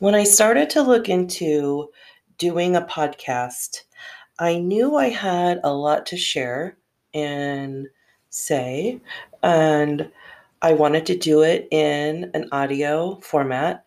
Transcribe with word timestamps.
When 0.00 0.14
I 0.14 0.24
started 0.24 0.70
to 0.70 0.82
look 0.82 1.10
into 1.10 1.90
doing 2.38 2.74
a 2.74 2.80
podcast, 2.80 3.82
I 4.38 4.56
knew 4.56 4.96
I 4.96 5.10
had 5.10 5.60
a 5.62 5.74
lot 5.74 6.06
to 6.06 6.16
share 6.16 6.78
and 7.12 7.86
say, 8.30 8.98
and 9.42 10.10
I 10.62 10.72
wanted 10.72 11.04
to 11.04 11.18
do 11.18 11.42
it 11.42 11.68
in 11.70 12.30
an 12.32 12.48
audio 12.50 13.20
format. 13.20 13.84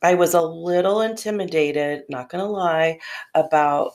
I 0.00 0.14
was 0.14 0.32
a 0.32 0.40
little 0.40 1.02
intimidated, 1.02 2.04
not 2.08 2.30
going 2.30 2.42
to 2.42 2.50
lie, 2.50 2.98
about 3.34 3.92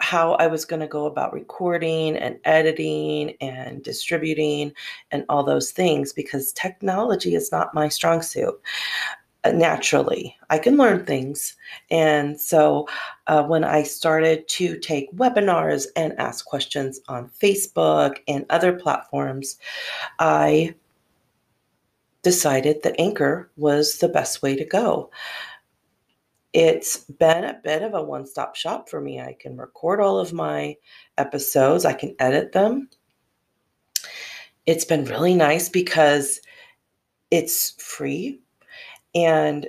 how 0.00 0.36
I 0.36 0.46
was 0.46 0.64
going 0.64 0.80
to 0.80 0.86
go 0.86 1.04
about 1.04 1.34
recording 1.34 2.16
and 2.16 2.38
editing 2.44 3.34
and 3.42 3.82
distributing 3.82 4.72
and 5.10 5.26
all 5.28 5.44
those 5.44 5.70
things 5.70 6.14
because 6.14 6.54
technology 6.54 7.34
is 7.34 7.52
not 7.52 7.74
my 7.74 7.90
strong 7.90 8.22
suit. 8.22 8.58
Uh, 9.46 9.52
naturally, 9.52 10.36
I 10.50 10.58
can 10.58 10.76
learn 10.76 11.06
things. 11.06 11.56
And 11.90 12.40
so 12.40 12.88
uh, 13.28 13.44
when 13.44 13.62
I 13.62 13.84
started 13.84 14.48
to 14.48 14.78
take 14.78 15.12
webinars 15.12 15.86
and 15.94 16.18
ask 16.18 16.44
questions 16.44 17.00
on 17.08 17.30
Facebook 17.40 18.16
and 18.26 18.44
other 18.50 18.72
platforms, 18.72 19.56
I 20.18 20.74
decided 22.22 22.82
that 22.82 23.00
Anchor 23.00 23.50
was 23.56 23.98
the 23.98 24.08
best 24.08 24.42
way 24.42 24.56
to 24.56 24.64
go 24.64 25.10
it's 26.52 26.96
been 26.96 27.44
a 27.44 27.60
bit 27.62 27.82
of 27.82 27.92
a 27.92 28.02
one 28.02 28.26
stop 28.26 28.56
shop 28.56 28.88
for 28.88 28.98
me. 28.98 29.20
I 29.20 29.36
can 29.38 29.58
record 29.58 30.00
all 30.00 30.18
of 30.18 30.32
my 30.32 30.74
episodes, 31.18 31.84
I 31.84 31.92
can 31.92 32.16
edit 32.18 32.52
them. 32.52 32.88
It's 34.64 34.86
been 34.86 35.04
really 35.04 35.34
nice 35.34 35.68
because 35.68 36.40
it's 37.30 37.72
free. 37.72 38.40
And 39.16 39.66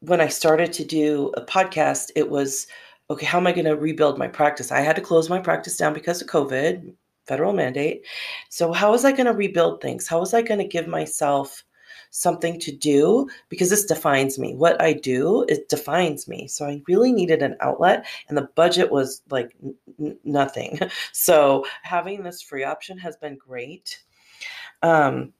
when 0.00 0.20
I 0.20 0.28
started 0.28 0.72
to 0.74 0.84
do 0.84 1.32
a 1.36 1.44
podcast, 1.44 2.10
it 2.14 2.30
was 2.30 2.68
okay, 3.10 3.26
how 3.26 3.38
am 3.38 3.46
I 3.46 3.52
going 3.52 3.64
to 3.64 3.76
rebuild 3.76 4.18
my 4.18 4.28
practice? 4.28 4.70
I 4.70 4.80
had 4.80 4.96
to 4.96 5.02
close 5.02 5.28
my 5.28 5.40
practice 5.40 5.76
down 5.76 5.92
because 5.92 6.22
of 6.22 6.28
COVID, 6.28 6.92
federal 7.26 7.52
mandate. 7.52 8.06
So, 8.50 8.72
how 8.72 8.92
was 8.92 9.04
I 9.04 9.12
going 9.12 9.26
to 9.26 9.32
rebuild 9.32 9.80
things? 9.80 10.06
How 10.06 10.20
was 10.20 10.34
I 10.34 10.42
going 10.42 10.60
to 10.60 10.68
give 10.68 10.86
myself 10.86 11.64
something 12.14 12.60
to 12.60 12.70
do 12.70 13.28
because 13.48 13.70
this 13.70 13.84
defines 13.84 14.38
me. 14.38 14.54
What 14.54 14.80
I 14.80 14.92
do, 14.92 15.44
it 15.48 15.68
defines 15.68 16.28
me. 16.28 16.46
So 16.46 16.64
I 16.64 16.80
really 16.86 17.12
needed 17.12 17.42
an 17.42 17.56
outlet, 17.58 18.06
and 18.28 18.38
the 18.38 18.48
budget 18.54 18.92
was 18.92 19.22
like 19.30 19.56
n- 19.98 20.16
nothing. 20.24 20.78
So 21.12 21.66
having 21.82 22.22
this 22.22 22.40
free 22.40 22.62
option 22.62 22.98
has 22.98 23.16
been 23.16 23.36
great. 23.36 24.02
Um, 24.82 25.32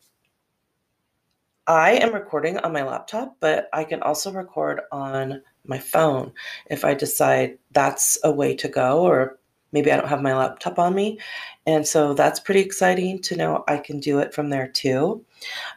I 1.66 1.92
am 1.92 2.12
recording 2.12 2.58
on 2.58 2.72
my 2.72 2.82
laptop, 2.82 3.36
but 3.40 3.68
I 3.72 3.84
can 3.84 4.02
also 4.02 4.30
record 4.30 4.80
on 4.92 5.42
my 5.66 5.78
phone 5.78 6.32
if 6.70 6.84
I 6.84 6.92
decide 6.94 7.58
that's 7.72 8.18
a 8.22 8.30
way 8.30 8.54
to 8.56 8.68
go, 8.68 9.02
or 9.02 9.38
maybe 9.72 9.90
I 9.90 9.96
don't 9.96 10.08
have 10.08 10.20
my 10.20 10.36
laptop 10.36 10.78
on 10.78 10.94
me. 10.94 11.18
And 11.66 11.86
so 11.86 12.12
that's 12.12 12.38
pretty 12.38 12.60
exciting 12.60 13.22
to 13.22 13.36
know 13.36 13.64
I 13.66 13.78
can 13.78 13.98
do 13.98 14.18
it 14.18 14.34
from 14.34 14.50
there 14.50 14.68
too. 14.68 15.24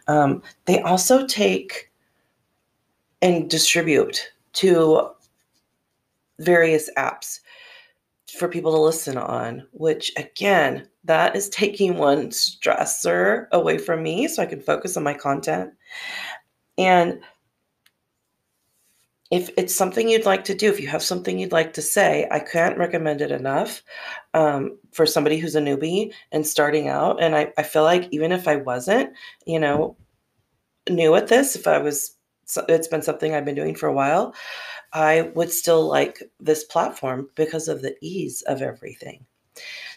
Um, 0.08 0.44
they 0.66 0.82
also 0.82 1.26
take 1.26 1.90
and 3.22 3.50
distribute 3.50 4.34
to 4.54 5.12
various 6.40 6.90
apps 6.98 7.40
for 8.36 8.48
people 8.48 8.72
to 8.74 8.82
listen 8.82 9.18
on, 9.18 9.66
which 9.72 10.12
again, 10.18 10.88
that 11.06 11.36
is 11.36 11.50
taking 11.50 11.98
one 11.98 12.30
stressor 12.30 13.48
away 13.52 13.78
from 13.78 14.04
me 14.04 14.28
so 14.28 14.42
I 14.42 14.46
can 14.46 14.60
focus 14.60 14.98
on 14.98 15.04
my 15.04 15.14
content. 15.14 15.72
And 16.78 17.22
if 19.32 19.50
it's 19.58 19.76
something 19.76 20.08
you'd 20.08 20.26
like 20.26 20.46
to 20.46 20.56
do, 20.56 20.70
if 20.70 20.80
you 20.80 20.88
have 20.88 21.04
something 21.04 21.38
you'd 21.38 21.52
like 21.52 21.74
to 21.74 21.82
say, 21.82 22.28
I 22.32 22.40
can't 22.40 22.78
recommend 22.78 23.22
it 23.22 23.32
enough 23.32 23.84
um, 24.34 24.78
for 24.92 25.06
somebody 25.06 25.38
who's 25.38 25.56
a 25.56 25.62
newbie 25.62 26.14
and 26.32 26.48
starting 26.48 26.88
out. 26.88 27.22
And 27.22 27.36
I, 27.36 27.52
I 27.58 27.64
feel 27.64 27.84
like 27.84 28.08
even 28.12 28.32
if 28.32 28.48
I 28.48 28.56
wasn't, 28.56 29.12
you 29.46 29.60
know, 29.60 29.98
new 30.90 31.16
at 31.16 31.28
this, 31.28 31.56
if 31.56 31.68
I 31.68 31.78
was, 31.78 32.16
it's 32.70 32.88
been 32.88 33.02
something 33.02 33.34
I've 33.34 33.44
been 33.44 33.56
doing 33.56 33.76
for 33.76 33.88
a 33.88 33.94
while, 33.94 34.34
I 34.94 35.32
would 35.36 35.52
still 35.52 35.88
like 35.88 36.24
this 36.40 36.64
platform 36.64 37.30
because 37.36 37.68
of 37.68 37.82
the 37.82 37.96
ease 38.02 38.42
of 38.44 38.62
everything. 38.62 39.26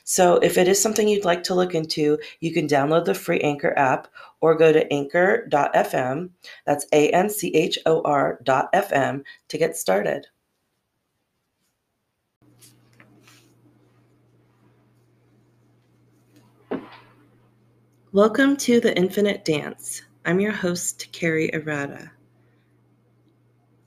So 0.04 0.36
if 0.36 0.58
it 0.58 0.66
is 0.68 0.82
something 0.82 1.06
you'd 1.06 1.24
like 1.24 1.42
to 1.44 1.54
look 1.54 1.74
into, 1.74 2.18
you 2.40 2.52
can 2.52 2.66
download 2.66 3.04
the 3.04 3.14
free 3.14 3.40
Anchor 3.40 3.74
app 3.78 4.08
or 4.40 4.54
go 4.54 4.72
to 4.72 4.92
anchor.fm. 4.92 6.30
That's 6.66 6.86
A 6.92 7.10
N 7.10 7.30
C 7.30 7.54
H 7.54 7.78
O 7.86 8.02
R.fm 8.02 9.22
to 9.48 9.58
get 9.58 9.76
started. 9.76 10.26
Welcome 18.12 18.56
to 18.56 18.80
the 18.80 18.96
Infinite 18.96 19.44
Dance. 19.44 20.02
I'm 20.24 20.40
your 20.40 20.52
host, 20.52 21.12
Carri 21.12 21.54
Arata 21.54 22.10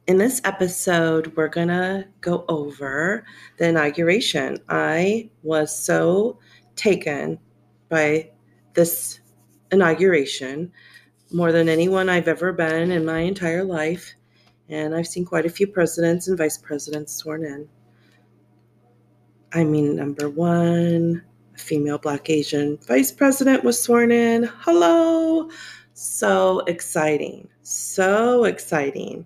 in 0.07 0.17
this 0.17 0.41
episode, 0.43 1.35
we're 1.35 1.47
going 1.47 1.69
to 1.69 2.05
go 2.21 2.43
over 2.49 3.23
the 3.57 3.69
inauguration. 3.69 4.59
I 4.69 5.29
was 5.43 5.75
so 5.75 6.39
taken 6.75 7.39
by 7.89 8.29
this 8.73 9.19
inauguration 9.71 10.71
more 11.31 11.51
than 11.51 11.69
anyone 11.69 12.09
I've 12.09 12.27
ever 12.27 12.51
been 12.51 12.91
in 12.91 13.05
my 13.05 13.19
entire 13.19 13.63
life. 13.63 14.13
And 14.69 14.95
I've 14.95 15.07
seen 15.07 15.25
quite 15.25 15.45
a 15.45 15.49
few 15.49 15.67
presidents 15.67 16.27
and 16.27 16.37
vice 16.37 16.57
presidents 16.57 17.13
sworn 17.13 17.45
in. 17.45 17.67
I 19.53 19.63
mean, 19.63 19.95
number 19.95 20.29
one, 20.29 21.23
a 21.55 21.57
female 21.57 21.97
Black 21.97 22.29
Asian 22.29 22.77
vice 22.87 23.11
president 23.11 23.63
was 23.63 23.81
sworn 23.81 24.11
in. 24.11 24.43
Hello! 24.59 25.49
So 25.93 26.59
exciting. 26.61 27.47
So 27.61 28.45
exciting. 28.45 29.25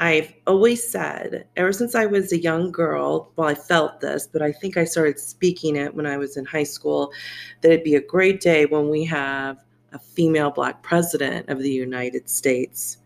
I've 0.00 0.32
always 0.46 0.88
said, 0.88 1.46
ever 1.56 1.72
since 1.72 1.96
I 1.96 2.06
was 2.06 2.32
a 2.32 2.40
young 2.40 2.70
girl, 2.70 3.32
well, 3.34 3.48
I 3.48 3.54
felt 3.54 4.00
this, 4.00 4.28
but 4.32 4.42
I 4.42 4.52
think 4.52 4.76
I 4.76 4.84
started 4.84 5.18
speaking 5.18 5.74
it 5.74 5.92
when 5.92 6.06
I 6.06 6.16
was 6.16 6.36
in 6.36 6.44
high 6.44 6.64
school, 6.64 7.12
that 7.60 7.72
it'd 7.72 7.84
be 7.84 7.96
a 7.96 8.00
great 8.00 8.40
day 8.40 8.66
when 8.66 8.88
we 8.88 9.04
have 9.06 9.58
a 9.92 9.98
female 9.98 10.50
Black 10.50 10.82
president 10.82 11.48
of 11.48 11.58
the 11.58 11.70
United 11.70 12.30
States. 12.30 12.98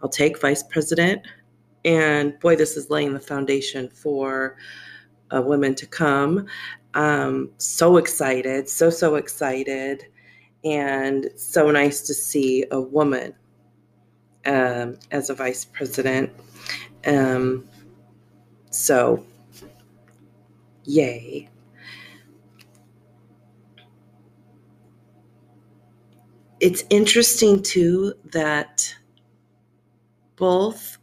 I'll 0.00 0.08
take 0.08 0.40
vice 0.40 0.62
president. 0.62 1.26
And 1.84 2.38
boy, 2.38 2.54
this 2.54 2.76
is 2.76 2.88
laying 2.88 3.14
the 3.14 3.20
foundation 3.20 3.88
for 3.88 4.56
uh, 5.34 5.42
women 5.42 5.74
to 5.74 5.86
come. 5.86 6.46
Um, 6.94 7.50
so 7.58 7.96
excited, 7.96 8.68
so, 8.68 8.90
so 8.90 9.16
excited. 9.16 10.04
And 10.64 11.30
so 11.36 11.70
nice 11.70 12.02
to 12.02 12.14
see 12.14 12.64
a 12.70 12.80
woman 12.80 13.34
um, 14.48 14.96
as 15.10 15.30
a 15.30 15.34
vice 15.34 15.64
president. 15.64 16.30
Um, 17.06 17.68
so, 18.70 19.24
yay. 20.84 21.48
It's 26.60 26.82
interesting 26.90 27.62
too 27.62 28.14
that 28.32 28.92
both 30.34 30.98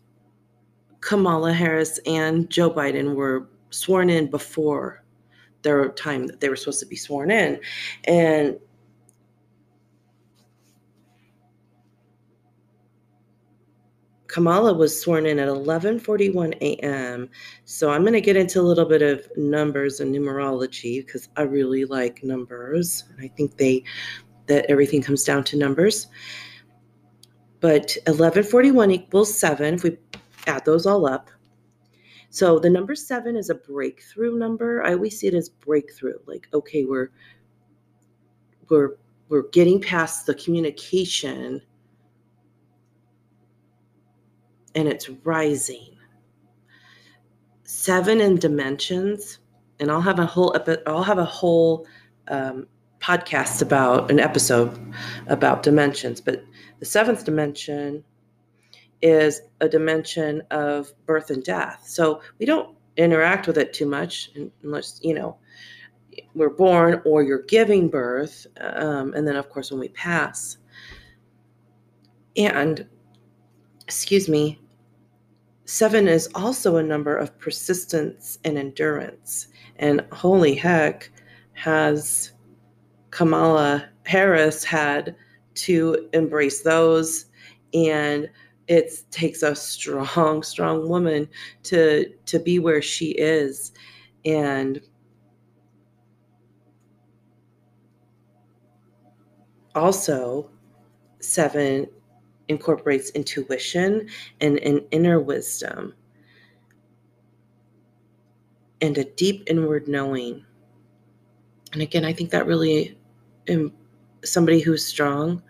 Kamala 1.00 1.54
Harris 1.54 2.00
and 2.06 2.50
Joe 2.50 2.70
Biden 2.70 3.16
were 3.16 3.48
sworn 3.70 4.10
in 4.10 4.30
before 4.30 5.04
their 5.62 5.90
time 5.90 6.28
that 6.28 6.42
they 6.42 6.50
were 6.50 6.56
supposed 6.56 6.80
to 6.82 6.86
be 6.86 6.96
sworn 6.96 7.32
in. 7.32 7.60
And 8.06 8.60
Kamala 14.36 14.74
was 14.74 15.00
sworn 15.00 15.26
in 15.26 15.40
at 15.40 15.48
11:41 15.48 16.58
a.m. 16.60 17.30
So 17.64 17.90
I'm 17.90 18.02
going 18.02 18.12
to 18.12 18.20
get 18.20 18.36
into 18.36 18.60
a 18.60 18.68
little 18.70 18.84
bit 18.84 19.02
of 19.02 19.26
numbers 19.38 20.02
and 20.02 20.14
numerology 20.14 21.06
because 21.06 21.30
I 21.38 21.44
really 21.44 21.86
like 21.86 22.22
numbers, 22.22 23.06
and 23.10 23.24
I 23.24 23.30
think 23.30 23.56
they 23.56 23.86
that 24.48 24.66
everything 24.66 25.02
comes 25.02 25.24
down 25.24 25.46
to 25.46 25.58
numbers. 25.58 26.08
But 27.62 27.96
1141 28.08 28.92
equals 28.92 29.40
7 29.40 29.76
if 29.76 29.84
we 29.84 29.98
add 30.48 30.66
those 30.66 30.86
all 30.86 31.06
up. 31.06 31.30
So 32.30 32.60
the 32.60 32.70
number 32.70 32.94
7 32.94 33.38
is 33.38 33.50
a 33.50 33.56
breakthrough 33.56 34.38
number. 34.38 34.84
I 34.84 34.96
always 34.96 35.18
see 35.18 35.28
it 35.28 35.34
as 35.34 35.48
breakthrough 35.48 36.20
like 36.26 36.50
okay, 36.54 36.84
we're 36.84 37.10
we're 38.68 38.98
we're 39.30 39.48
getting 39.52 39.80
past 39.80 40.26
the 40.26 40.36
communication 40.36 41.62
and 44.76 44.88
it's 44.88 45.10
rising. 45.10 45.98
Seven 47.64 48.22
in 48.22 48.38
dimensions, 48.38 49.40
and 49.80 49.90
I'll 49.90 50.02
have 50.02 50.20
a 50.20 50.26
whole 50.26 50.56
epi- 50.56 50.86
I'll 50.86 51.04
have 51.04 51.18
a 51.18 51.26
whole 51.26 51.88
um, 52.28 52.68
podcast 53.00 53.62
about 53.62 54.12
an 54.12 54.20
episode 54.20 54.94
about 55.28 55.64
dimensions. 55.64 56.22
But 56.22 56.44
the 56.80 56.86
seventh 56.86 57.26
dimension 57.26 58.04
is 59.02 59.42
a 59.62 59.70
dimension 59.70 60.42
of 60.52 60.92
birth 61.06 61.30
and 61.30 61.44
death. 61.44 61.84
So 61.88 62.22
we 62.40 62.46
don't 62.46 62.76
interact 62.98 63.48
with 63.48 63.58
it 63.58 63.74
too 63.74 63.86
much 63.86 64.32
unless, 64.64 65.00
you 65.04 65.14
know, 65.14 65.38
we're 66.34 66.50
born 66.50 67.02
or 67.06 67.24
you're 67.24 67.44
giving 67.44 67.90
birth. 67.90 68.48
Um, 68.60 69.14
and 69.14 69.28
then, 69.28 69.36
of 69.36 69.50
course, 69.50 69.72
when 69.72 69.80
we 69.80 69.90
pass. 69.90 70.58
And, 72.38 72.88
excuse 73.84 74.28
me, 74.28 74.60
seven 75.66 76.08
is 76.08 76.30
also 76.36 76.78
a 76.78 76.84
number 76.84 77.16
of 77.16 77.38
persistence 77.40 78.40
and 78.44 78.58
endurance. 78.58 79.48
And 79.78 80.06
holy 80.12 80.56
heck, 80.56 81.12
has 81.54 82.32
Kamala 83.12 83.90
Harris 84.06 84.64
had 84.64 85.16
to 85.56 86.10
embrace 86.14 86.62
those 86.62 87.26
and 87.74 88.30
it 88.68 88.92
takes 89.12 89.44
a 89.44 89.56
strong 89.56 90.44
strong 90.44 90.90
woman 90.90 91.28
to 91.64 92.12
to 92.26 92.40
be 92.40 92.60
where 92.60 92.82
she 92.82 93.12
is 93.12 93.72
and 94.26 94.82
also 99.76 100.50
seven 101.20 101.88
incorporates 102.48 103.10
intuition 103.12 104.08
and 104.42 104.60
an 104.60 104.86
inner 104.92 105.20
wisdom 105.20 105.94
and 108.82 108.98
a 108.98 109.04
deep 109.04 109.44
inward 109.48 109.88
knowing. 109.88 110.46
And 111.74 111.82
again 111.82 112.06
i 112.06 112.14
think 112.14 112.30
that 112.32 112.48
really 112.48 112.98
um, 113.50 113.74
somebody 114.24 114.60
who's 114.60 114.86
strong 114.86 115.42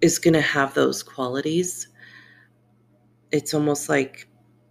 is 0.00 0.18
going 0.18 0.34
to 0.34 0.40
have 0.40 0.74
those 0.74 1.02
qualities. 1.02 1.88
It's 3.32 3.54
almost 3.54 3.88
like 3.88 4.28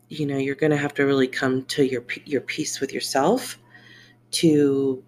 you 0.09 0.25
know 0.25 0.37
you're 0.37 0.55
going 0.55 0.71
to 0.71 0.77
have 0.77 0.93
to 0.95 1.05
really 1.05 1.27
come 1.27 1.63
to 1.65 1.85
your 1.85 2.05
your 2.25 2.41
peace 2.41 2.79
with 2.79 2.93
yourself 2.93 3.57
to 4.31 5.03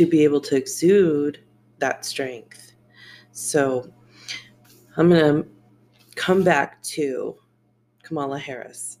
to 0.00 0.06
be 0.06 0.24
able 0.24 0.40
to 0.40 0.56
exude 0.56 1.42
that 1.78 2.04
strength 2.06 2.72
so 3.32 3.92
i'm 4.96 5.10
going 5.10 5.42
to 5.42 5.48
come 6.14 6.42
back 6.42 6.82
to 6.82 7.36
kamala 8.02 8.38
harris 8.38 9.00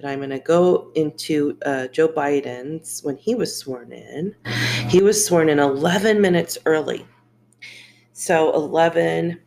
but 0.00 0.08
I'm 0.08 0.20
going 0.20 0.30
to 0.30 0.38
go 0.38 0.90
into 0.94 1.58
uh, 1.66 1.88
Joe 1.88 2.08
Biden's 2.08 3.02
when 3.02 3.18
he 3.18 3.34
was 3.34 3.54
sworn 3.54 3.92
in. 3.92 4.34
He 4.88 5.02
was 5.02 5.22
sworn 5.22 5.50
in 5.50 5.58
11 5.58 6.18
minutes 6.22 6.56
early. 6.64 7.06
So 8.14 8.50
11 8.54 9.38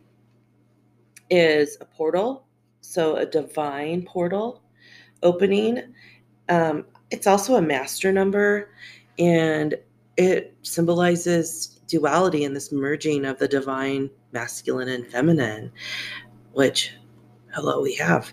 is 1.28 1.76
a 1.80 1.84
portal, 1.84 2.46
so 2.82 3.16
a 3.16 3.26
divine 3.26 4.04
portal 4.04 4.62
opening. 5.24 5.92
Um, 6.48 6.84
it's 7.10 7.26
also 7.26 7.56
a 7.56 7.62
master 7.62 8.12
number, 8.12 8.70
and 9.18 9.74
it 10.16 10.56
symbolizes 10.62 11.80
duality 11.86 12.44
and 12.44 12.54
this 12.54 12.72
merging 12.72 13.24
of 13.24 13.38
the 13.38 13.48
divine 13.48 14.10
masculine 14.32 14.88
and 14.88 15.06
feminine, 15.06 15.70
which, 16.52 16.92
hello, 17.52 17.82
we 17.82 17.94
have. 17.94 18.32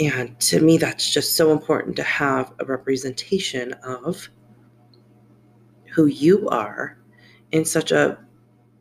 And 0.00 0.38
to 0.40 0.60
me, 0.60 0.78
that's 0.78 1.10
just 1.10 1.36
so 1.36 1.52
important 1.52 1.96
to 1.96 2.02
have 2.02 2.52
a 2.60 2.64
representation 2.64 3.72
of 3.84 4.28
who 5.92 6.06
you 6.06 6.48
are 6.48 6.98
in 7.52 7.64
such 7.64 7.90
a 7.90 8.18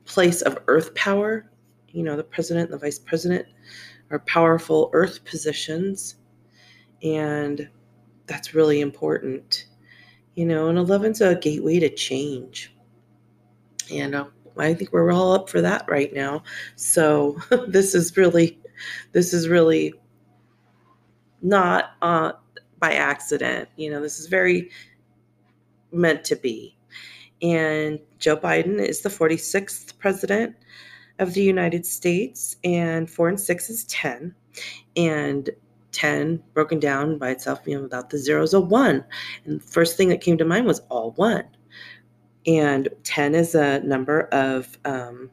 place 0.05 0.41
of 0.41 0.59
earth 0.67 0.93
power. 0.95 1.49
You 1.89 2.03
know, 2.03 2.15
the 2.15 2.23
president, 2.23 2.69
and 2.69 2.79
the 2.79 2.85
vice 2.85 2.99
president 2.99 3.47
are 4.11 4.19
powerful 4.19 4.89
earth 4.93 5.25
positions. 5.25 6.17
And 7.01 7.69
that's 8.27 8.53
really 8.53 8.81
important. 8.81 9.66
You 10.37 10.45
know, 10.45 10.67
and 10.67 10.77
11's 10.77 11.19
a 11.19 11.33
gateway 11.33 11.79
to 11.79 11.89
change. 11.89 12.71
And 13.91 14.13
uh, 14.13 14.25
I 14.55 14.75
think 14.75 14.93
we're 14.93 15.11
all 15.11 15.33
up 15.33 15.49
for 15.49 15.61
that 15.61 15.83
right 15.89 16.13
now. 16.13 16.43
So 16.75 17.39
this 17.67 17.95
is 17.95 18.15
really, 18.15 18.59
this 19.13 19.33
is 19.33 19.49
really 19.49 19.95
not 21.41 21.93
uh, 22.03 22.33
by 22.77 22.93
accident. 22.93 23.67
You 23.77 23.89
know, 23.89 23.99
this 23.99 24.19
is 24.19 24.27
very 24.27 24.69
meant 25.91 26.23
to 26.25 26.35
be. 26.35 26.77
And 27.41 27.99
Joe 28.19 28.37
Biden 28.37 28.79
is 28.79 29.01
the 29.01 29.09
46th 29.09 29.97
president 29.97 30.55
of 31.17 31.33
the 31.33 31.41
United 31.41 31.83
States, 31.83 32.57
and 32.63 33.09
four 33.09 33.27
and 33.27 33.41
six 33.41 33.71
is 33.71 33.85
10. 33.85 34.35
And 34.95 35.49
10 35.97 36.43
broken 36.53 36.79
down 36.79 37.17
by 37.17 37.31
itself, 37.31 37.61
you 37.65 37.75
know, 37.75 37.81
without 37.81 38.11
the 38.11 38.19
zeros, 38.19 38.53
a 38.53 38.59
one. 38.59 39.03
And 39.45 39.59
the 39.59 39.63
first 39.65 39.97
thing 39.97 40.09
that 40.09 40.21
came 40.21 40.37
to 40.37 40.45
mind 40.45 40.67
was 40.67 40.81
all 40.89 41.11
one. 41.13 41.43
And 42.45 42.87
10 43.03 43.33
is 43.33 43.55
a 43.55 43.79
number 43.79 44.27
of 44.31 44.77
um, 44.85 45.31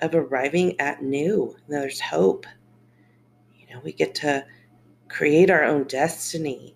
of 0.00 0.14
arriving 0.14 0.80
at 0.80 1.02
new. 1.02 1.54
There's 1.68 2.00
hope 2.00 2.46
You 3.54 3.74
know, 3.74 3.80
we 3.84 3.92
get 3.92 4.14
to 4.16 4.44
create 5.08 5.50
our 5.50 5.62
own 5.62 5.84
destiny 5.84 6.74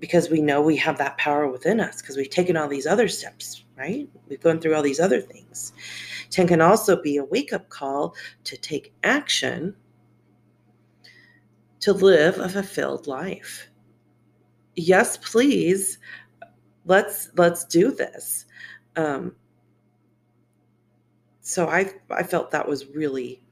because 0.00 0.30
we 0.30 0.40
know 0.40 0.62
we 0.62 0.76
have 0.76 0.96
that 0.96 1.18
power 1.18 1.46
within 1.46 1.78
us 1.78 2.00
because 2.00 2.16
we've 2.16 2.30
taken 2.30 2.56
all 2.56 2.68
these 2.68 2.86
other 2.86 3.08
steps, 3.08 3.64
right? 3.76 4.08
We've 4.28 4.40
gone 4.40 4.60
through 4.60 4.74
all 4.76 4.82
these 4.82 5.00
other 5.00 5.20
things. 5.20 5.74
10 6.30 6.48
can 6.48 6.62
also 6.62 7.00
be 7.00 7.18
a 7.18 7.24
wake 7.24 7.52
up 7.52 7.68
call 7.68 8.14
to 8.44 8.56
take 8.56 8.94
action 9.04 9.74
to 11.88 11.94
live 11.94 12.38
a 12.38 12.50
fulfilled 12.50 13.06
life. 13.06 13.66
Yes, 14.74 15.16
please. 15.16 15.98
Let's 16.84 17.30
let's 17.36 17.64
do 17.64 17.90
this. 17.90 18.44
Um, 18.96 19.34
so 21.40 21.66
I 21.66 21.90
I 22.10 22.24
felt 22.24 22.50
that 22.50 22.68
was 22.68 22.88
really 22.88 23.42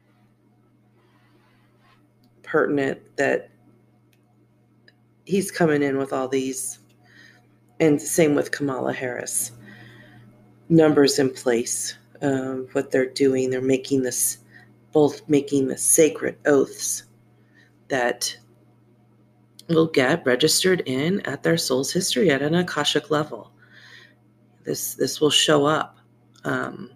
pertinent 2.43 3.01
that 3.17 3.49
he's 5.25 5.51
coming 5.51 5.83
in 5.83 5.97
with 5.97 6.13
all 6.13 6.29
these, 6.29 6.81
and 7.81 8.01
same 8.01 8.35
with 8.35 8.51
Kamala 8.51 8.93
Harris. 8.93 9.53
Numbers 10.69 11.19
in 11.19 11.31
place, 11.31 11.97
um, 12.21 12.69
what 12.73 12.91
they're 12.91 13.09
doing, 13.09 13.49
they're 13.49 13.63
making 13.63 14.03
this, 14.03 14.39
both 14.93 15.27
making 15.27 15.69
the 15.69 15.79
sacred 15.79 16.37
oaths 16.45 17.06
that 17.89 18.37
will 19.69 19.87
get 19.87 20.25
registered 20.25 20.83
in 20.87 21.21
at 21.23 21.43
their 21.43 21.57
soul's 21.57 21.93
history 21.93 22.31
at 22.31 22.43
an 22.43 22.55
akashic 22.55 23.11
level. 23.11 23.53
This 24.65 24.95
this 24.95 25.21
will 25.21 25.31
show 25.31 25.65
up. 25.67 25.99
Um, 26.45 26.91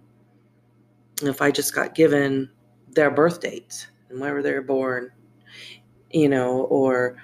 if 1.21 1.41
I 1.41 1.51
just 1.51 1.75
got 1.75 1.95
given 1.95 2.49
their 2.89 3.11
birth 3.11 3.41
dates 3.41 3.87
and 4.09 4.19
where 4.19 4.41
they 4.41 4.53
were 4.53 4.61
born, 4.61 5.11
you 6.11 6.29
know, 6.29 6.63
or 6.63 7.17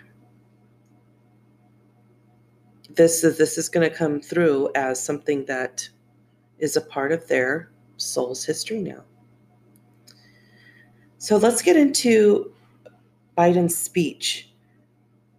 this 2.90 3.24
is 3.24 3.38
this 3.38 3.58
is 3.58 3.70
going 3.70 3.90
to 3.90 3.96
come 3.96 4.22
through 4.22 4.70
as 4.76 5.02
something 5.04 5.46
that 5.46 5.88
is 6.60 6.76
a 6.76 6.82
part 6.82 7.12
of 7.12 7.28
their 7.28 7.72
soul's 7.98 8.44
history 8.44 8.82
now. 8.82 9.04
So 11.20 11.38
let's 11.38 11.62
get 11.62 11.76
into 11.76 12.54
Biden's 13.38 13.78
speech. 13.78 14.50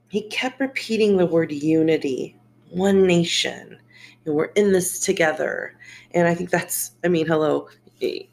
He 0.08 0.28
kept 0.28 0.60
repeating 0.60 1.16
the 1.16 1.26
word 1.26 1.52
unity, 1.52 2.36
one 2.70 3.06
nation, 3.06 3.78
and 4.24 4.34
we're 4.34 4.46
in 4.46 4.72
this 4.72 5.00
together. 5.00 5.76
And 6.12 6.26
I 6.28 6.34
think 6.34 6.50
that's, 6.50 6.92
I 7.04 7.08
mean, 7.08 7.26
hello, 7.26 7.68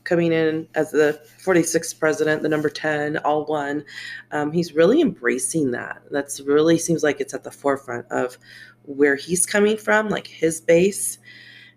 coming 0.04 0.32
in 0.32 0.68
as 0.76 0.92
the 0.92 1.20
46th 1.44 2.00
president, 2.00 2.44
the 2.44 2.50
number 2.50 2.70
10, 2.70 3.18
all 3.20 3.46
one. 3.46 3.84
Um, 4.32 4.52
he's 4.52 4.74
really 4.74 5.02
embracing 5.02 5.72
that. 5.72 6.02
That's 6.12 6.40
really 6.42 6.78
seems 6.78 7.04
like 7.04 7.20
it's 7.20 7.34
at 7.34 7.44
the 7.44 7.52
forefront 7.52 8.06
of 8.12 8.38
where 8.84 9.16
he's 9.16 9.46
coming 9.46 9.78
from, 9.78 10.10
like 10.10 10.28
his 10.28 10.62
base. 10.62 11.18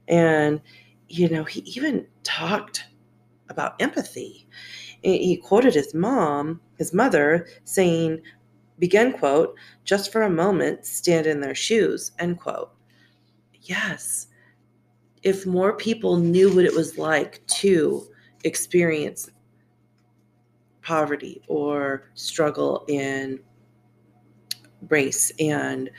And, 0.07 0.61
you 1.09 1.29
know, 1.29 1.45
he 1.45 1.61
even 1.61 2.07
talked 2.23 2.85
about 3.49 3.81
empathy. 3.81 4.47
He 5.03 5.37
quoted 5.37 5.75
his 5.75 5.95
mom, 5.95 6.61
his 6.77 6.93
mother, 6.93 7.47
saying, 7.65 8.21
begin 8.79 9.13
quote, 9.13 9.55
just 9.85 10.11
for 10.11 10.23
a 10.23 10.31
moment, 10.31 10.87
stand 10.87 11.27
in 11.27 11.41
their 11.41 11.55
shoes, 11.55 12.13
end 12.19 12.41
quote. 12.41 12.73
Yes, 13.63 14.29
if 15.23 15.47
more 15.47 15.77
people 15.77 16.17
knew 16.17 16.55
what 16.55 16.65
it 16.65 16.75
was 16.75 16.99
like 16.99 17.47
to 17.47 18.07
experience 18.45 19.31
poverty 20.83 21.43
or 21.49 22.11
struggle 22.15 22.85
in 22.89 23.41
race 24.89 25.31
and 25.39 25.91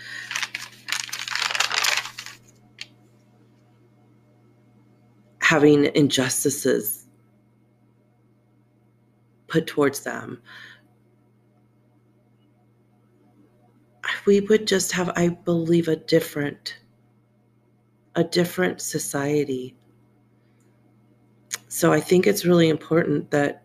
having 5.41 5.86
injustices 5.96 6.99
put 9.50 9.68
towards 9.68 10.01
them, 10.01 10.41
we 14.25 14.41
would 14.41 14.68
just 14.68 14.91
have, 14.91 15.12
I 15.15 15.29
believe, 15.29 15.88
a 15.88 15.96
different, 15.96 16.77
a 18.15 18.24
different 18.24 18.82
society. 18.82 19.75
So 21.68 21.94
I 21.94 22.00
think 22.00 22.27
it's 22.27 22.46
really 22.46 22.70
important 22.70 23.32
that 23.32 23.63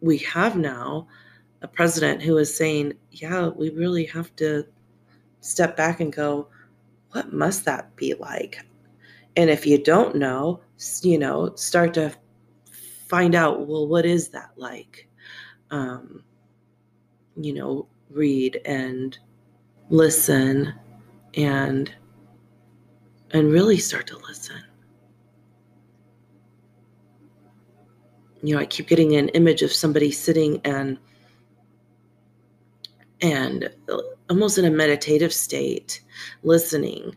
we 0.00 0.18
have 0.18 0.56
now 0.56 1.08
a 1.62 1.68
president 1.68 2.22
who 2.22 2.36
is 2.38 2.54
saying, 2.54 2.94
yeah, 3.10 3.48
we 3.48 3.70
really 3.70 4.04
have 4.06 4.34
to 4.36 4.66
step 5.40 5.76
back 5.76 6.00
and 6.00 6.12
go, 6.12 6.48
what 7.10 7.32
must 7.32 7.64
that 7.64 7.94
be 7.96 8.14
like? 8.14 8.58
And 9.36 9.48
if 9.48 9.66
you 9.66 9.82
don't 9.82 10.16
know, 10.16 10.60
you 11.02 11.18
know, 11.18 11.54
start 11.54 11.94
to 11.94 12.14
find 13.08 13.34
out, 13.34 13.66
well, 13.66 13.86
what 13.86 14.06
is 14.06 14.28
that 14.30 14.50
like? 14.56 15.08
Um, 15.70 16.22
you 17.36 17.54
know, 17.54 17.86
read 18.10 18.60
and 18.64 19.18
listen 19.88 20.74
and 21.34 21.94
and 23.30 23.50
really 23.50 23.78
start 23.78 24.06
to 24.08 24.18
listen. 24.18 24.62
You 28.42 28.54
know, 28.54 28.60
I 28.60 28.66
keep 28.66 28.88
getting 28.88 29.16
an 29.16 29.28
image 29.30 29.62
of 29.62 29.72
somebody 29.72 30.10
sitting 30.10 30.60
and 30.64 30.98
and 33.22 33.70
almost 34.28 34.58
in 34.58 34.64
a 34.64 34.70
meditative 34.70 35.32
state, 35.32 36.02
listening 36.42 37.14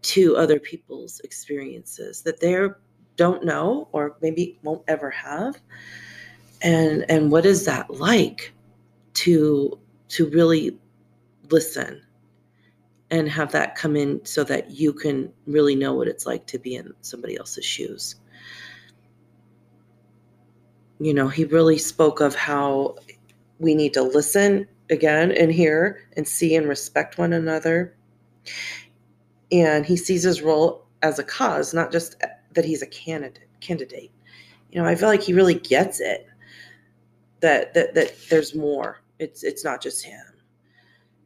to 0.00 0.36
other 0.36 0.58
people's 0.58 1.20
experiences 1.20 2.22
that 2.22 2.40
they 2.40 2.54
don't 3.18 3.44
know 3.44 3.88
or 3.92 4.16
maybe 4.22 4.58
won't 4.62 4.82
ever 4.88 5.10
have. 5.10 5.60
And 6.62 7.04
and 7.10 7.30
what 7.30 7.44
is 7.44 7.66
that 7.66 7.90
like 7.90 8.54
to 9.14 9.78
to 10.08 10.30
really 10.30 10.78
listen 11.50 12.00
and 13.10 13.28
have 13.28 13.52
that 13.52 13.74
come 13.74 13.96
in 13.96 14.24
so 14.24 14.44
that 14.44 14.70
you 14.70 14.92
can 14.92 15.32
really 15.46 15.74
know 15.74 15.94
what 15.94 16.08
it's 16.08 16.26
like 16.26 16.46
to 16.46 16.58
be 16.58 16.74
in 16.74 16.92
somebody 17.02 17.36
else's 17.36 17.64
shoes. 17.64 18.16
You 21.00 21.14
know, 21.14 21.28
he 21.28 21.44
really 21.44 21.78
spoke 21.78 22.20
of 22.20 22.34
how 22.34 22.96
we 23.58 23.74
need 23.74 23.94
to 23.94 24.02
listen 24.02 24.66
again 24.90 25.32
and 25.32 25.52
hear 25.52 26.08
and 26.16 26.26
see 26.26 26.54
and 26.56 26.68
respect 26.68 27.18
one 27.18 27.32
another. 27.32 27.94
And 29.50 29.86
he 29.86 29.96
sees 29.96 30.22
his 30.22 30.42
role 30.42 30.86
as 31.02 31.18
a 31.18 31.24
cause, 31.24 31.72
not 31.72 31.92
just 31.92 32.16
that 32.54 32.64
he's 32.64 32.82
a 32.82 32.86
candidate 32.86 33.48
candidate. 33.60 34.12
You 34.70 34.80
know, 34.80 34.88
I 34.88 34.94
feel 34.94 35.08
like 35.08 35.22
he 35.22 35.32
really 35.32 35.54
gets 35.54 36.00
it 36.00 36.26
that 37.40 37.74
that 37.74 37.94
that 37.94 38.14
there's 38.28 38.54
more. 38.54 39.02
It's 39.18 39.42
it's 39.42 39.64
not 39.64 39.82
just 39.82 40.04
him. 40.04 40.24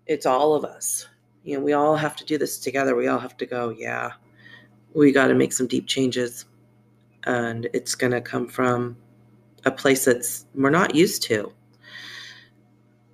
It's 0.06 0.26
all 0.26 0.54
of 0.54 0.64
us. 0.64 1.08
You 1.44 1.58
know, 1.58 1.64
we 1.64 1.72
all 1.72 1.96
have 1.96 2.16
to 2.16 2.24
do 2.24 2.38
this 2.38 2.58
together. 2.58 2.94
We 2.94 3.08
all 3.08 3.18
have 3.18 3.36
to 3.38 3.46
go, 3.46 3.70
yeah. 3.70 4.12
We 4.94 5.10
got 5.10 5.28
to 5.28 5.34
make 5.34 5.52
some 5.52 5.66
deep 5.66 5.86
changes. 5.86 6.44
And 7.24 7.68
it's 7.72 7.94
going 7.94 8.12
to 8.12 8.20
come 8.20 8.48
from 8.48 8.96
a 9.64 9.70
place 9.70 10.04
that's 10.04 10.46
we're 10.54 10.70
not 10.70 10.94
used 10.94 11.22
to 11.24 11.52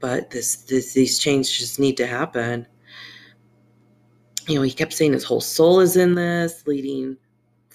but 0.00 0.30
this, 0.30 0.56
this 0.56 0.92
these 0.92 1.18
changes 1.18 1.78
need 1.78 1.96
to 1.96 2.06
happen 2.06 2.66
you 4.46 4.54
know 4.54 4.62
he 4.62 4.72
kept 4.72 4.92
saying 4.92 5.12
his 5.12 5.24
whole 5.24 5.40
soul 5.40 5.80
is 5.80 5.96
in 5.96 6.14
this 6.14 6.66
leading 6.66 7.16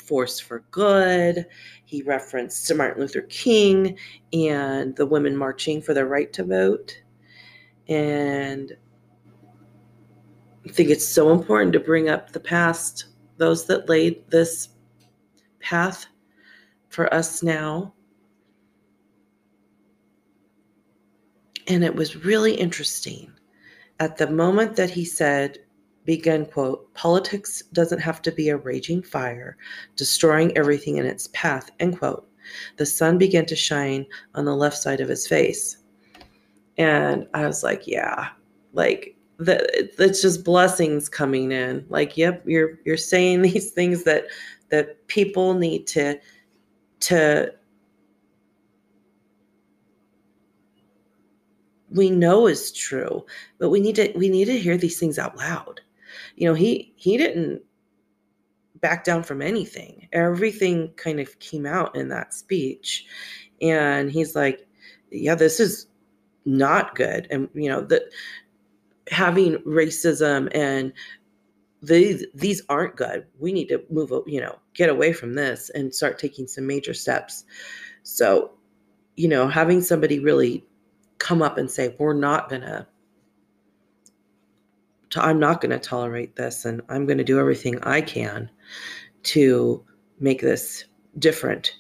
force 0.07 0.39
for 0.39 0.63
good. 0.72 1.45
He 1.86 2.01
referenced 2.01 2.74
martin 2.75 3.01
luther 3.01 3.22
king 3.24 3.98
and 4.31 4.95
the 4.95 5.05
women 5.05 5.36
marching 5.36 5.81
for 5.81 5.93
their 5.93 6.07
right 6.07 6.31
to 6.33 6.43
vote. 6.43 6.98
And 7.88 8.72
i 10.65 10.69
think 10.69 10.89
it's 10.89 11.05
so 11.05 11.31
important 11.31 11.74
to 11.74 11.79
bring 11.79 12.07
up 12.07 12.31
the 12.31 12.39
past 12.39 13.07
those 13.38 13.65
that 13.65 13.89
laid 13.89 14.29
this 14.29 14.69
path 15.60 16.05
for 16.89 17.12
us 17.13 17.41
now. 17.41 17.93
And 21.67 21.83
it 21.83 21.95
was 21.95 22.24
really 22.25 22.53
interesting. 22.53 23.31
At 24.00 24.17
the 24.17 24.29
moment 24.29 24.75
that 24.75 24.89
he 24.89 25.05
said, 25.05 25.60
begin 26.05 26.45
quote, 26.45 26.93
politics 26.93 27.63
doesn't 27.74 28.00
have 28.00 28.22
to 28.24 28.31
be 28.31 28.50
a 28.50 28.57
raging 28.57 29.01
fire, 29.01 29.57
destroying 29.95 30.55
everything 30.57 30.98
in 30.98 31.05
its 31.05 31.27
path, 31.33 31.69
end 31.79 32.00
quote, 32.00 32.27
the 32.77 32.86
sun 32.86 33.17
began 33.17 33.45
to 33.45 33.55
shine 33.55 34.05
on 34.36 34.45
the 34.45 34.55
left 34.55 34.77
side 34.77 35.00
of 35.00 35.10
his 35.10 35.27
face. 35.27 35.77
And 36.77 37.27
I 37.33 37.45
was 37.45 37.63
like, 37.63 37.88
yeah, 37.88 38.29
like 38.74 39.15
the, 39.38 39.89
it's 40.00 40.22
just 40.22 40.43
blessings 40.43 41.10
coming 41.10 41.51
in. 41.51 41.86
Like, 41.89 42.17
yep, 42.17 42.43
you're 42.45 42.79
you're 42.86 42.98
saying 42.98 43.41
these 43.43 43.72
things 43.72 44.03
that 44.03 44.25
that 44.69 45.07
people 45.07 45.53
need 45.53 45.88
to 45.88 46.19
to 47.01 47.53
we 51.91 52.10
know 52.10 52.48
is 52.48 52.72
true, 52.72 53.25
but 53.60 53.69
we 53.69 53.79
need 53.79 53.95
to 53.95 54.12
we 54.15 54.29
need 54.29 54.45
to 54.45 54.57
hear 54.57 54.77
these 54.77 55.00
things 55.00 55.19
out 55.19 55.38
loud. 55.38 55.81
You 56.35 56.47
know, 56.47 56.53
he 56.53 56.93
he 56.95 57.17
didn't 57.17 57.61
back 58.83 59.03
down 59.03 59.23
from 59.23 59.41
anything. 59.41 60.07
Everything 60.11 60.89
kind 60.97 61.19
of 61.19 61.39
came 61.39 61.65
out 61.65 61.95
in 61.95 62.09
that 62.09 62.33
speech. 62.33 63.05
And 63.61 64.11
he's 64.11 64.35
like, 64.35 64.67
yeah, 65.09 65.35
this 65.35 65.59
is 65.59 65.87
not 66.45 66.95
good. 66.95 67.27
And 67.31 67.49
you 67.53 67.69
know, 67.69 67.81
that 67.81 68.03
having 69.09 69.57
racism 69.59 70.49
and 70.53 70.93
these 71.81 72.25
these 72.33 72.61
aren't 72.69 72.95
good. 72.95 73.25
We 73.39 73.51
need 73.53 73.67
to 73.69 73.83
move, 73.89 74.11
you 74.25 74.41
know, 74.41 74.57
get 74.73 74.89
away 74.89 75.13
from 75.13 75.33
this 75.35 75.69
and 75.69 75.93
start 75.93 76.19
taking 76.19 76.47
some 76.47 76.65
major 76.65 76.93
steps. 76.93 77.45
So, 78.03 78.51
you 79.15 79.27
know, 79.27 79.47
having 79.47 79.81
somebody 79.81 80.19
really 80.19 80.65
come 81.19 81.41
up 81.41 81.57
and 81.57 81.69
say, 81.69 81.95
we're 81.99 82.13
not 82.13 82.49
going 82.49 82.61
to, 85.13 85.24
I'm 85.24 85.39
not 85.39 85.62
going 85.62 85.72
to 85.72 85.79
tolerate 85.79 86.36
this 86.36 86.65
and 86.65 86.82
I'm 86.89 87.05
going 87.05 87.17
to 87.17 87.24
do 87.24 87.39
everything 87.39 87.82
I 87.84 88.01
can 88.01 88.50
to 89.24 89.84
make 90.20 90.41
this 90.41 90.86
different. 91.20 91.75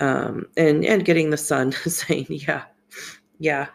Um, 0.00 0.46
and, 0.56 0.84
and 0.84 1.04
getting 1.04 1.30
the 1.30 1.36
sun 1.36 1.72
saying, 1.86 2.26
yeah, 2.28 2.64
yeah, 3.38 3.66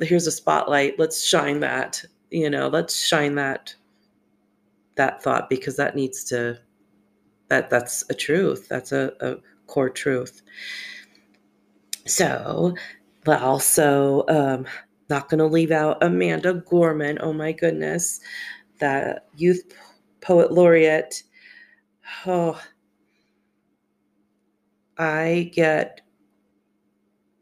here's 0.00 0.26
a 0.26 0.32
spotlight. 0.32 0.98
Let's 0.98 1.22
shine 1.22 1.60
that, 1.60 2.04
you 2.30 2.48
know, 2.48 2.68
let's 2.68 2.98
shine 2.98 3.34
that, 3.36 3.74
that 4.96 5.22
thought 5.22 5.50
because 5.50 5.76
that 5.76 5.96
needs 5.96 6.24
to, 6.24 6.58
that 7.48 7.70
that's 7.70 8.04
a 8.10 8.14
truth. 8.14 8.68
That's 8.68 8.92
a, 8.92 9.12
a 9.20 9.36
core 9.66 9.90
truth. 9.90 10.42
So 12.06 12.74
but 13.26 13.42
also 13.42 14.24
um, 14.28 14.66
not 15.08 15.28
going 15.28 15.38
to 15.38 15.46
leave 15.46 15.70
out 15.70 16.02
Amanda 16.02 16.54
Gorman. 16.54 17.18
Oh 17.20 17.32
my 17.32 17.52
goodness, 17.52 18.20
that 18.78 19.26
youth 19.36 19.62
poet 20.20 20.52
laureate. 20.52 21.22
Oh, 22.26 22.60
I 24.98 25.50
get, 25.54 26.00